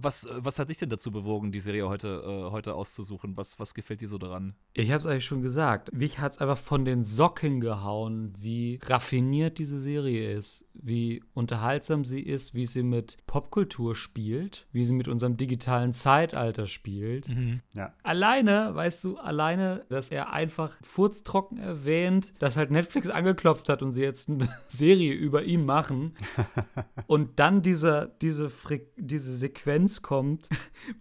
was, 0.00 0.28
was 0.30 0.60
hat 0.60 0.68
dich 0.68 0.78
denn 0.78 0.90
dazu 0.90 1.10
bewogen, 1.10 1.50
die 1.50 1.58
Serie 1.58 1.88
heute, 1.88 2.22
äh, 2.24 2.50
heute 2.52 2.74
auszusuchen? 2.74 3.36
Was, 3.36 3.58
was 3.58 3.74
gefällt 3.74 4.00
dir 4.00 4.08
so 4.08 4.18
daran? 4.18 4.54
Ich 4.74 4.92
habe 4.92 5.00
es 5.00 5.06
eigentlich 5.06 5.24
schon 5.24 5.42
gesagt. 5.42 5.92
Mich 5.92 6.20
hat 6.20 6.32
es 6.32 6.38
einfach 6.38 6.58
von 6.58 6.84
den 6.84 7.02
Socken 7.02 7.63
gehauen, 7.64 8.32
wie 8.38 8.78
raffiniert 8.84 9.58
diese 9.58 9.78
Serie 9.78 10.32
ist, 10.32 10.66
wie 10.74 11.22
unterhaltsam 11.34 12.04
sie 12.04 12.20
ist, 12.20 12.54
wie 12.54 12.66
sie 12.66 12.82
mit 12.82 13.16
Popkultur 13.26 13.94
spielt, 13.94 14.66
wie 14.72 14.84
sie 14.84 14.92
mit 14.92 15.08
unserem 15.08 15.36
digitalen 15.36 15.92
Zeitalter 15.92 16.66
spielt. 16.66 17.28
Ja. 17.74 17.92
Alleine, 18.02 18.74
weißt 18.74 19.04
du, 19.04 19.16
alleine, 19.16 19.84
dass 19.88 20.10
er 20.10 20.32
einfach 20.32 20.72
furztrocken 20.82 21.58
erwähnt, 21.58 22.32
dass 22.38 22.56
halt 22.56 22.70
Netflix 22.70 23.08
angeklopft 23.08 23.68
hat 23.68 23.82
und 23.82 23.92
sie 23.92 24.02
jetzt 24.02 24.28
eine 24.28 24.48
Serie 24.68 25.12
über 25.12 25.44
ihn 25.44 25.64
machen 25.64 26.14
und 27.06 27.38
dann 27.40 27.62
dieser, 27.62 28.06
diese, 28.06 28.50
Fre 28.50 28.80
diese 28.96 29.34
Sequenz 29.34 30.02
kommt, 30.02 30.48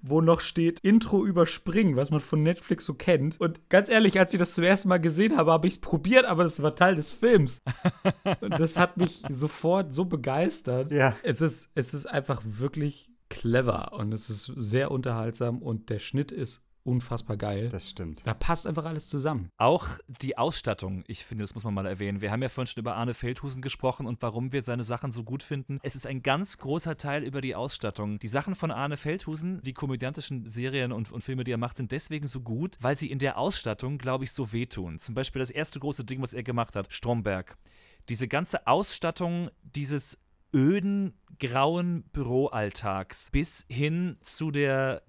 wo 0.02 0.22
noch 0.22 0.42
steht 0.42 0.80
Intro 0.80 1.26
überspringen, 1.26 1.96
was 1.96 2.12
man 2.12 2.20
von 2.20 2.42
Netflix 2.42 2.86
so 2.86 2.94
kennt. 2.94 3.40
Und 3.40 3.70
ganz 3.70 3.90
ehrlich, 3.90 4.20
als 4.20 4.34
ich 4.34 4.40
das 4.40 4.54
zum 4.54 4.64
ersten 4.64 4.90
Mal 4.90 5.00
gesehen 5.00 5.38
habe, 5.38 5.52
habe 5.52 5.68
ich 5.68 5.74
es 5.74 5.82
probiert, 5.82 6.26
aber 6.26 6.44
das 6.54 6.64
war 6.64 6.76
Teil 6.76 6.96
des 6.96 7.12
Films. 7.12 7.62
Und 8.42 8.60
das 8.60 8.78
hat 8.78 8.98
mich 8.98 9.24
sofort 9.30 9.94
so 9.94 10.06
begeistert. 10.06 10.92
Ja. 10.92 11.16
Es 11.24 11.42
ist, 11.42 11.70
es 11.74 11.94
ist 11.94 12.06
einfach 12.06 12.42
wirklich 12.46 13.10
clever 13.30 13.94
und 13.94 14.14
es 14.14 14.30
ist 14.30 14.52
sehr 14.56 14.92
unterhaltsam 14.92 15.62
und 15.62 15.90
der 15.90 16.00
Schnitt 16.00 16.32
ist 16.32 16.64
unfassbar 16.84 17.38
geil. 17.38 17.70
Das 17.70 17.90
stimmt. 17.90 18.22
Da 18.26 18.34
passt 18.34 18.68
einfach 18.68 18.86
alles 18.86 19.08
zusammen. 19.08 19.50
Auch 19.58 19.88
die 20.22 20.38
Ausstattung, 20.38 21.04
ich 21.08 21.26
finde, 21.26 21.44
das 21.44 21.56
muss 21.56 21.64
man 21.64 21.74
mal 21.74 21.86
erwähnen. 21.86 22.22
Wir 22.22 22.32
haben 22.32 22.42
ja 22.42 22.50
vorhin 22.50 22.68
schon 22.68 22.82
über 22.82 22.96
Arne 22.96 23.14
Feldhusen 23.14 23.62
gesprochen 23.62 24.06
und 24.06 24.22
warum 24.22 24.52
wir 24.52 24.62
seine 24.62 24.84
Sachen 24.84 25.12
so 25.12 25.24
gut 25.24 25.44
finden. 25.44 25.80
Es 25.84 25.96
ist 25.96 26.06
ein 26.08 26.22
ganz 26.22 26.58
großer 26.58 26.98
Teil 26.98 27.24
über 27.24 27.42
die 27.42 27.56
Ausstattung. 27.56 28.20
Die 28.20 28.28
Sachen 28.28 28.56
von 28.56 28.72
Arne 28.72 28.98
Feldhusen, 28.98 29.62
die 29.64 29.74
komödiantischen 29.74 30.46
Serien 30.46 30.92
und, 30.92 31.12
und 31.12 31.24
Filme, 31.24 31.44
die 31.44 31.52
er 31.52 31.58
macht, 31.58 31.78
sind 31.78 31.92
deswegen 31.92 32.28
so 32.28 32.42
gut, 32.42 32.78
weil 32.82 32.98
sie 32.98 33.10
in 33.10 33.20
der 33.20 33.38
Ausstattung, 33.38 33.98
glaube 33.98 34.26
ich, 34.26 34.32
so 34.32 34.52
wehtun. 34.52 35.00
Zum 35.00 35.16
Beispiel 35.16 35.40
das 35.40 35.50
erste 35.50 35.80
große 35.80 36.06
Ding, 36.06 36.22
was 36.22 36.34
er 36.34 36.44
gemacht 36.44 36.76
hat, 36.76 36.92
Stromberg. 36.92 37.58
Diese 38.10 38.28
ganze 38.28 38.68
Ausstattung 38.68 39.50
dieses 39.64 40.20
öden, 40.54 41.14
grauen 41.40 42.04
Büroalltags 42.12 43.32
bis 43.32 43.66
hin 43.70 44.18
zu 44.22 44.52
der 44.52 45.04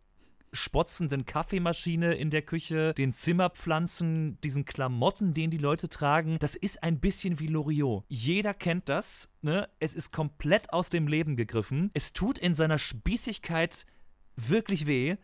spotzenden 0.54 1.26
Kaffeemaschine 1.26 2.14
in 2.14 2.30
der 2.30 2.42
Küche, 2.42 2.94
den 2.94 3.12
Zimmerpflanzen, 3.12 4.40
diesen 4.42 4.64
Klamotten, 4.64 5.34
den 5.34 5.50
die 5.50 5.58
Leute 5.58 5.88
tragen. 5.88 6.38
Das 6.38 6.54
ist 6.54 6.82
ein 6.82 7.00
bisschen 7.00 7.40
wie 7.40 7.48
Loriot. 7.48 8.04
Jeder 8.08 8.54
kennt 8.54 8.88
das, 8.88 9.28
ne? 9.42 9.68
Es 9.80 9.94
ist 9.94 10.12
komplett 10.12 10.72
aus 10.72 10.88
dem 10.88 11.08
Leben 11.08 11.36
gegriffen. 11.36 11.90
Es 11.92 12.12
tut 12.12 12.38
in 12.38 12.54
seiner 12.54 12.78
Spießigkeit 12.78 13.84
wirklich 14.36 14.86
weh. 14.86 15.16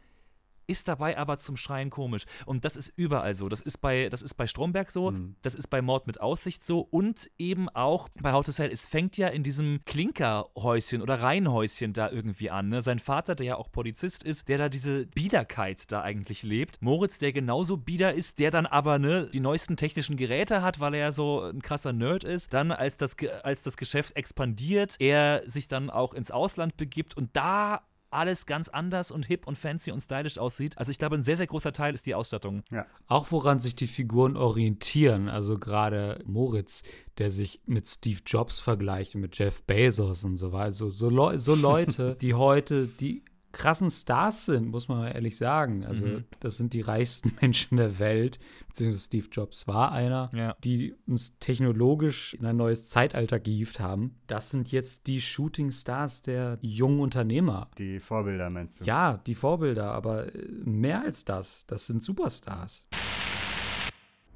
Ist 0.70 0.86
dabei 0.86 1.18
aber 1.18 1.38
zum 1.38 1.56
Schreien 1.56 1.90
komisch. 1.90 2.26
Und 2.46 2.64
das 2.64 2.76
ist 2.76 2.92
überall 2.96 3.34
so. 3.34 3.48
Das 3.48 3.60
ist 3.60 3.78
bei, 3.78 4.08
das 4.08 4.22
ist 4.22 4.34
bei 4.34 4.46
Stromberg 4.46 4.92
so, 4.92 5.12
das 5.42 5.56
ist 5.56 5.66
bei 5.66 5.82
Mord 5.82 6.06
mit 6.06 6.20
Aussicht 6.20 6.64
so 6.64 6.80
und 6.80 7.28
eben 7.38 7.68
auch 7.68 8.08
bei 8.22 8.32
How 8.32 8.46
to 8.46 8.52
Sell. 8.52 8.70
Es 8.72 8.86
fängt 8.86 9.16
ja 9.16 9.26
in 9.26 9.42
diesem 9.42 9.84
Klinkerhäuschen 9.84 11.02
oder 11.02 11.22
Reihenhäuschen 11.22 11.92
da 11.92 12.08
irgendwie 12.08 12.50
an. 12.50 12.68
Ne? 12.68 12.82
Sein 12.82 13.00
Vater, 13.00 13.34
der 13.34 13.46
ja 13.46 13.56
auch 13.56 13.72
Polizist 13.72 14.22
ist, 14.22 14.48
der 14.48 14.58
da 14.58 14.68
diese 14.68 15.06
Biederkeit 15.08 15.90
da 15.90 16.02
eigentlich 16.02 16.44
lebt. 16.44 16.80
Moritz, 16.80 17.18
der 17.18 17.32
genauso 17.32 17.76
bieder 17.76 18.12
ist, 18.12 18.38
der 18.38 18.52
dann 18.52 18.66
aber 18.66 19.00
ne, 19.00 19.28
die 19.32 19.40
neuesten 19.40 19.76
technischen 19.76 20.16
Geräte 20.16 20.62
hat, 20.62 20.78
weil 20.78 20.94
er 20.94 21.00
ja 21.00 21.12
so 21.12 21.42
ein 21.42 21.62
krasser 21.62 21.92
Nerd 21.92 22.22
ist. 22.22 22.54
Dann, 22.54 22.70
als 22.70 22.96
das, 22.96 23.16
als 23.42 23.64
das 23.64 23.76
Geschäft 23.76 24.14
expandiert, 24.16 24.94
er 25.00 25.42
sich 25.46 25.66
dann 25.66 25.90
auch 25.90 26.14
ins 26.14 26.30
Ausland 26.30 26.76
begibt 26.76 27.16
und 27.16 27.30
da 27.32 27.80
alles 28.10 28.46
ganz 28.46 28.68
anders 28.68 29.10
und 29.10 29.26
hip 29.26 29.46
und 29.46 29.56
fancy 29.56 29.92
und 29.92 30.00
stylisch 30.00 30.38
aussieht. 30.38 30.78
Also 30.78 30.90
ich 30.90 30.98
glaube, 30.98 31.16
ein 31.16 31.22
sehr, 31.22 31.36
sehr 31.36 31.46
großer 31.46 31.72
Teil 31.72 31.94
ist 31.94 32.06
die 32.06 32.14
Ausstattung. 32.14 32.62
Auch 33.06 33.30
woran 33.30 33.60
sich 33.60 33.74
die 33.74 33.86
Figuren 33.86 34.36
orientieren, 34.36 35.28
also 35.28 35.58
gerade 35.58 36.22
Moritz, 36.26 36.82
der 37.18 37.30
sich 37.30 37.60
mit 37.66 37.88
Steve 37.88 38.20
Jobs 38.26 38.60
vergleicht 38.60 39.14
und 39.14 39.20
mit 39.20 39.38
Jeff 39.38 39.62
Bezos 39.64 40.24
und 40.24 40.36
so 40.36 40.52
weiter. 40.52 40.60
Also 40.64 40.90
so, 40.90 41.08
Leu 41.08 41.38
so 41.38 41.54
Leute, 41.54 42.16
die 42.20 42.34
heute 42.34 42.86
die 42.86 43.22
krassen 43.52 43.90
Stars 43.90 44.46
sind, 44.46 44.68
muss 44.68 44.88
man 44.88 44.98
mal 44.98 45.08
ehrlich 45.12 45.36
sagen. 45.36 45.84
Also 45.84 46.22
das 46.40 46.56
sind 46.56 46.72
die 46.72 46.80
reichsten 46.80 47.32
Menschen 47.40 47.76
der 47.76 47.98
Welt, 47.98 48.38
beziehungsweise 48.68 49.04
Steve 49.04 49.26
Jobs 49.32 49.66
war 49.66 49.92
einer, 49.92 50.30
Ja. 50.34 50.54
die 50.62 50.94
uns 51.06 51.38
technologisch 51.38 52.34
in 52.34 52.46
ein 52.46 52.56
neues 52.56 52.88
Zeitalter 52.88 53.40
gehievt 53.40 53.80
haben. 53.80 54.16
Das 54.26 54.50
sind 54.50 54.70
jetzt 54.72 55.06
die 55.06 55.20
Shooting 55.20 55.70
Stars 55.70 56.22
der 56.22 56.58
jungen 56.62 57.00
Unternehmer. 57.00 57.68
Die 57.78 58.00
Vorbilder 58.00 58.50
meinst 58.50 58.80
du? 58.80 58.84
Ja, 58.84 59.16
die 59.26 59.34
Vorbilder, 59.34 59.92
aber 59.92 60.34
äh, 60.34 60.38
mehr 60.64 61.02
als 61.02 61.24
das. 61.24 61.66
Das 61.66 61.86
sind 61.86 62.02
Superstars. 62.02 62.88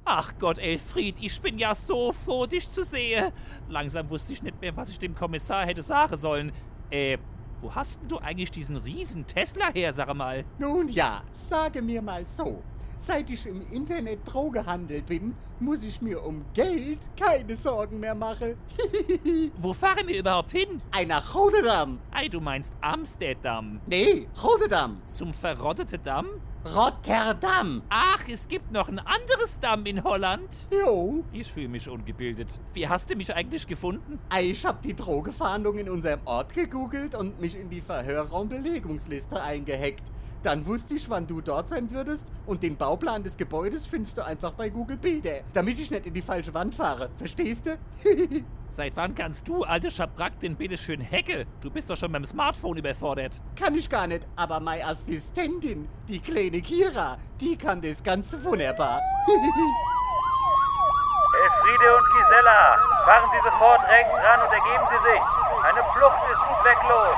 Ach 0.07 0.33
Gott, 0.37 0.59
Elfried, 0.59 1.15
ich 1.19 1.41
bin 1.41 1.57
ja 1.57 1.73
so 1.73 2.11
froh, 2.13 2.45
dich 2.45 2.69
zu 2.69 2.83
sehen. 2.83 3.31
Langsam 3.69 4.07
wusste 4.09 4.33
ich 4.33 4.43
nicht 4.43 4.61
mehr, 4.61 4.75
was 4.77 4.89
ich 4.89 4.99
dem 4.99 5.15
Kommissar 5.15 5.65
hätte 5.65 5.81
sagen 5.81 6.15
sollen. 6.15 6.51
Äh, 6.91 7.17
wo 7.61 7.73
hast 7.73 8.01
denn 8.01 8.09
du 8.09 8.17
eigentlich 8.19 8.51
diesen 8.51 8.77
riesen 8.77 9.25
Tesla 9.25 9.71
her, 9.73 9.93
sag 9.93 10.13
mal? 10.13 10.45
Nun 10.59 10.87
ja, 10.89 11.23
sage 11.33 11.81
mir 11.81 12.01
mal 12.01 12.25
so. 12.27 12.61
Seit 12.99 13.29
ich 13.29 13.45
im 13.45 13.61
Internet 13.71 14.19
Drogehandel 14.25 15.01
bin, 15.01 15.35
muss 15.59 15.83
ich 15.83 16.01
mir 16.01 16.23
um 16.23 16.43
Geld 16.53 16.99
keine 17.19 17.55
Sorgen 17.55 17.99
mehr 17.99 18.15
machen. 18.15 18.55
Wo 19.57 19.73
fahren 19.73 20.07
wir 20.07 20.19
überhaupt 20.19 20.51
hin? 20.51 20.81
Ein 20.91 21.09
nach 21.09 21.35
Rotterdam. 21.35 21.99
Ei, 22.11 22.27
du 22.27 22.39
meinst 22.41 22.73
Amsterdam. 22.81 23.79
Nee, 23.85 24.27
Rotterdam. 24.41 25.01
Zum 25.05 25.33
verrotteten 25.33 26.01
Damm? 26.03 26.27
Rotterdam. 26.73 27.83
Ach, 27.89 28.23
es 28.27 28.47
gibt 28.47 28.71
noch 28.71 28.89
ein 28.89 28.97
anderes 28.97 29.59
Damm 29.59 29.85
in 29.85 30.03
Holland. 30.03 30.67
Jo. 30.71 31.23
Ich 31.31 31.51
fühle 31.51 31.69
mich 31.69 31.87
ungebildet. 31.87 32.59
Wie 32.73 32.87
hast 32.87 33.11
du 33.11 33.15
mich 33.15 33.33
eigentlich 33.33 33.67
gefunden? 33.67 34.17
Ich 34.39 34.65
hab 34.65 34.81
die 34.81 34.95
Drogefahndung 34.95 35.77
in 35.77 35.89
unserem 35.89 36.21
Ort 36.25 36.53
gegoogelt 36.53 37.13
und 37.13 37.39
mich 37.39 37.55
in 37.55 37.69
die 37.69 37.81
Verhörraumbelegungsliste 37.81 39.41
eingehackt. 39.41 40.03
Dann 40.45 40.63
wusste 40.67 40.93
ich, 40.93 41.09
wann 41.09 41.25
du 41.25 41.41
dort 41.41 41.67
sein 41.67 41.89
würdest 41.89 42.27
und 42.45 42.61
den 42.61 42.77
Bauplan 42.77 43.23
des 43.23 43.35
Gebäudes 43.35 43.87
findest 43.87 44.19
du 44.19 44.23
einfach 44.23 44.51
bei 44.51 44.69
Google 44.69 44.95
Bilder, 44.95 45.39
damit 45.53 45.79
ich 45.79 45.89
nicht 45.89 46.05
in 46.05 46.13
die 46.13 46.21
falsche 46.21 46.53
Wand 46.53 46.75
fahre. 46.75 47.09
Verstehst 47.17 47.65
du? 47.65 47.79
Seit 48.67 48.95
wann 48.95 49.15
kannst 49.15 49.47
du, 49.47 49.63
alte 49.63 49.89
Schabrack, 49.89 50.39
denn 50.39 50.55
bitte 50.55 50.77
schön 50.77 51.01
hacke? 51.01 51.47
Du 51.61 51.71
bist 51.71 51.89
doch 51.89 51.97
schon 51.97 52.11
beim 52.11 52.25
Smartphone 52.25 52.77
überfordert. 52.77 53.41
kann 53.55 53.73
ich 53.73 53.89
gar 53.89 54.05
nicht, 54.05 54.23
aber 54.35 54.59
meine 54.59 54.85
Assistentin, 54.85 55.87
die 56.07 56.19
kleine 56.19 56.61
Kira, 56.61 57.17
die 57.41 57.57
kann 57.57 57.81
das 57.81 58.03
Ganze 58.03 58.43
wunderbar. 58.43 59.01
Elfriede 61.43 61.95
und 61.97 62.05
Gisela, 62.13 62.77
fahren 63.03 63.29
Sie 63.33 63.41
sofort 63.49 63.81
rechts 63.89 64.13
ran 64.15 64.41
und 64.45 64.53
ergeben 64.53 64.85
Sie 64.91 65.09
sich. 65.09 65.44
Eine 65.75 65.83
Flucht 65.91 66.15
ist 66.31 66.61
zwecklos. 66.61 67.17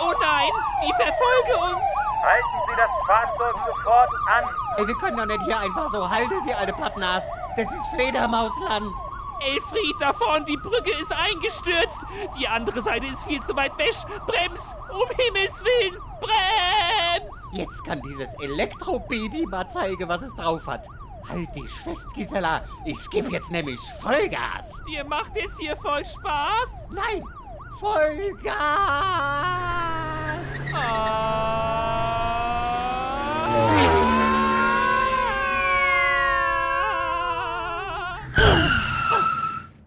Oh 0.00 0.12
nein, 0.20 0.50
die 0.82 0.92
verfolge 0.94 1.72
uns! 1.72 1.90
Halten 2.20 2.58
Sie 2.66 2.76
das 2.76 2.90
Fahrzeug 3.06 3.54
sofort 3.64 4.10
an. 4.28 4.44
Ey, 4.76 4.88
wir 4.88 4.94
können 4.96 5.16
doch 5.16 5.26
nicht 5.26 5.42
hier 5.44 5.56
einfach 5.56 5.88
so 5.92 6.10
halten, 6.10 6.34
Sie 6.42 6.52
alte 6.52 6.72
Pappnas. 6.72 7.30
Das 7.56 7.70
ist 7.70 7.86
Fledermausland. 7.94 8.92
Elfried, 9.40 9.94
da 10.00 10.12
vorne, 10.12 10.44
die 10.46 10.56
Brücke 10.56 10.90
ist 10.98 11.14
eingestürzt. 11.14 12.00
Die 12.36 12.48
andere 12.48 12.82
Seite 12.82 13.06
ist 13.06 13.22
viel 13.22 13.40
zu 13.40 13.54
weit 13.54 13.78
weg. 13.78 13.94
Brems, 14.26 14.74
um 14.90 15.08
Himmels 15.16 15.64
Willen, 15.64 16.02
brems! 16.18 17.50
Jetzt 17.52 17.84
kann 17.84 18.02
dieses 18.02 18.34
Elektrobaby 18.40 19.46
mal 19.46 19.68
zeigen, 19.68 20.08
was 20.08 20.22
es 20.22 20.34
drauf 20.34 20.66
hat. 20.66 20.88
Halt 21.28 21.54
dich 21.54 21.70
fest, 21.70 22.12
Gisela. 22.14 22.62
Ich 22.84 23.08
gebe 23.10 23.30
jetzt 23.30 23.52
nämlich 23.52 23.78
Vollgas. 24.00 24.82
Dir 24.88 25.04
macht 25.04 25.36
es 25.36 25.56
hier 25.56 25.76
voll 25.76 26.04
Spaß? 26.04 26.88
Nein, 26.90 27.24
Vollgas. 27.78 28.56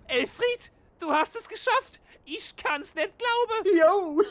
Elfried, 0.07 0.71
du 0.99 1.11
hast 1.11 1.35
es 1.35 1.49
geschafft. 1.49 1.99
Ich 2.25 2.55
kann's 2.55 2.93
nicht 2.93 3.11
glauben. 3.17 3.77
Jo. 3.77 4.21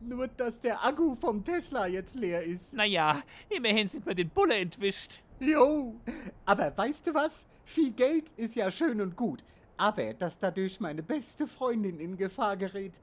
Nur, 0.00 0.28
dass 0.28 0.60
der 0.60 0.84
Akku 0.84 1.16
vom 1.16 1.42
Tesla 1.42 1.88
jetzt 1.88 2.14
leer 2.14 2.44
ist. 2.44 2.74
Naja, 2.74 3.22
immerhin 3.48 3.88
sind 3.88 4.06
wir 4.06 4.14
den 4.14 4.28
Bulle 4.28 4.54
entwischt. 4.54 5.20
Jo. 5.40 5.96
Aber 6.44 6.76
weißt 6.76 7.08
du 7.08 7.14
was? 7.14 7.44
Viel 7.64 7.90
Geld 7.90 8.30
ist 8.36 8.54
ja 8.54 8.70
schön 8.70 9.00
und 9.00 9.16
gut. 9.16 9.42
Aber 9.76 10.14
dass 10.14 10.38
dadurch 10.38 10.80
meine 10.80 11.02
beste 11.02 11.46
Freundin 11.46 12.00
in 12.00 12.16
Gefahr 12.16 12.56
gerät, 12.56 12.94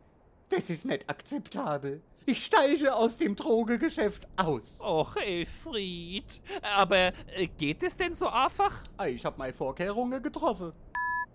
das 0.49 0.69
ist 0.69 0.85
nicht 0.85 1.09
akzeptabel. 1.09 2.01
Ich 2.25 2.45
steige 2.45 2.95
aus 2.95 3.17
dem 3.17 3.35
Drogegeschäft 3.35 4.27
aus. 4.37 4.79
Och, 4.81 5.15
Elfried. 5.17 6.41
Aber 6.75 7.11
äh, 7.35 7.47
geht 7.57 7.83
es 7.83 7.97
denn 7.97 8.13
so 8.13 8.27
einfach? 8.27 8.83
Ah, 8.97 9.07
Ich 9.07 9.25
hab 9.25 9.37
meine 9.37 9.51
Vorkehrungen 9.53 10.23
getroffen. 10.23 10.71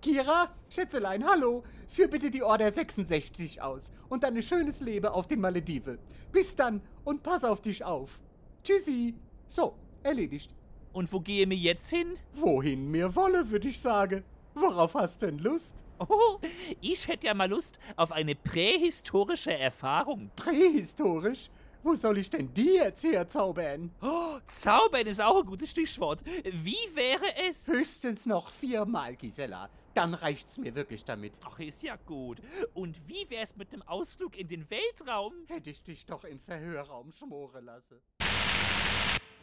Kira, 0.01 0.49
Schätzelein, 0.71 1.25
hallo. 1.29 1.63
Führ 1.89 2.09
bitte 2.09 2.31
die 2.31 2.43
Order 2.43 2.71
66 2.71 3.61
aus 3.61 3.93
und 4.09 4.23
dann 4.23 4.35
ein 4.37 4.43
schönes 4.43 4.81
Leben 4.81 5.07
auf 5.09 5.27
den 5.27 5.41
Malediven. 5.41 5.99
Bis 6.33 6.55
dann 6.57 6.81
und 7.05 7.23
pass 7.23 7.45
auf 7.45 7.61
dich 7.61 7.85
auf. 7.85 8.21
Tschüssi. 8.63 9.15
So, 9.47 9.75
erledigt. 10.03 10.55
Und 10.93 11.13
wo 11.13 11.21
gehe 11.21 11.47
mir 11.47 11.57
jetzt 11.57 11.91
hin? 11.91 12.15
Wohin 12.35 12.91
mir 12.91 13.15
wolle, 13.15 13.51
würde 13.51 13.69
ich 13.69 13.81
sagen. 13.81 14.25
Worauf 14.61 14.95
hast 14.95 15.23
denn 15.23 15.39
Lust? 15.39 15.85
Oh, 16.01 16.39
ich 16.81 17.07
hätte 17.07 17.29
ja 17.29 17.35
mal 17.35 17.49
Lust 17.49 17.79
auf 17.97 18.11
eine 18.11 18.35
prähistorische 18.35 19.57
Erfahrung. 19.57 20.31
Prähistorisch? 20.35 21.49
Wo 21.85 21.95
soll 21.95 22.19
ich 22.19 22.29
denn 22.29 22.53
die 22.55 22.75
jetzt 22.75 23.05
herzaubern? 23.05 23.93
Oh, 24.03 24.39
Zaubern 24.47 25.07
ist 25.07 25.21
auch 25.21 25.41
ein 25.41 25.47
gutes 25.47 25.71
Stichwort. 25.71 26.25
Wie 26.45 26.77
wäre 26.95 27.25
es? 27.49 27.69
Höchstens 27.69 28.27
noch 28.27 28.51
viermal, 28.51 29.15
Gisela. 29.15 29.71
Dann 29.95 30.15
reicht's 30.15 30.59
mir 30.59 30.75
wirklich 30.75 31.05
damit. 31.05 31.35
Ach, 31.45 31.59
ist 31.61 31.83
ja 31.85 31.97
gut. 31.97 32.41
Und 32.75 33.09
wie 33.09 33.31
wär's 33.31 33.57
mit 33.57 33.73
dem 33.73 33.83
Ausflug 33.83 34.37
in 34.37 34.49
den 34.49 34.69
Weltraum? 34.71 35.35
Hätte 35.47 35.71
ich 35.71 35.83
dich 35.83 36.05
doch 36.05 36.25
im 36.25 36.41
Verhörraum 36.41 37.13
schmoren 37.13 37.65
lassen. 37.65 38.01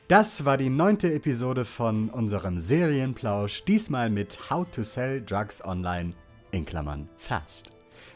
Das 0.08 0.46
war 0.46 0.58
die 0.58 0.70
neunte 0.70 1.12
Episode 1.12 1.66
von 1.66 2.10
unserem 2.10 2.60
Serienplausch, 2.60 3.64
diesmal 3.64 4.12
mit 4.12 4.52
How 4.52 4.70
to 4.70 4.84
Sell 4.84 5.20
Drugs 5.20 5.66
Online 5.66 6.14
in 6.52 6.64
Klammern 6.64 7.10
Fast. 7.18 7.72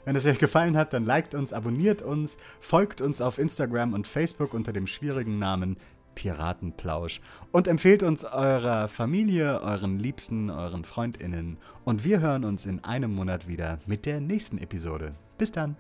Wenn 0.06 0.15
es 0.15 0.28
euch 0.28 0.38
gefallen 0.38 0.78
hat, 0.78 0.93
dann 0.93 1.08
liked 1.08 1.34
uns, 1.34 1.52
abonniert 1.52 2.04
uns, 2.04 2.38
folgt 2.60 3.02
uns 3.02 3.21
auf 3.21 3.39
Instagram 3.39 3.93
und 3.93 4.06
Facebook 4.06 4.54
unter 4.54 4.71
dem 4.71 4.86
schwierigen 4.86 5.39
Namen 5.39 5.78
Piratenplausch 6.13 7.21
und 7.52 7.67
empfehlt 7.67 8.04
uns 8.04 8.23
eurer 8.23 8.88
Familie, 8.88 9.62
euren 9.63 9.97
Liebsten, 9.97 10.52
euren 10.52 10.86
Freundinnen. 10.86 11.58
Und 11.86 12.04
wir 12.04 12.19
hören 12.19 12.45
uns 12.45 12.67
in 12.67 12.84
einem 12.84 13.15
Monat 13.15 13.47
wieder 13.47 13.80
mit 13.88 14.06
der 14.06 14.21
nächsten 14.21 14.60
Episode. 14.60 15.15
Bis 15.39 15.52
dann! 15.52 15.75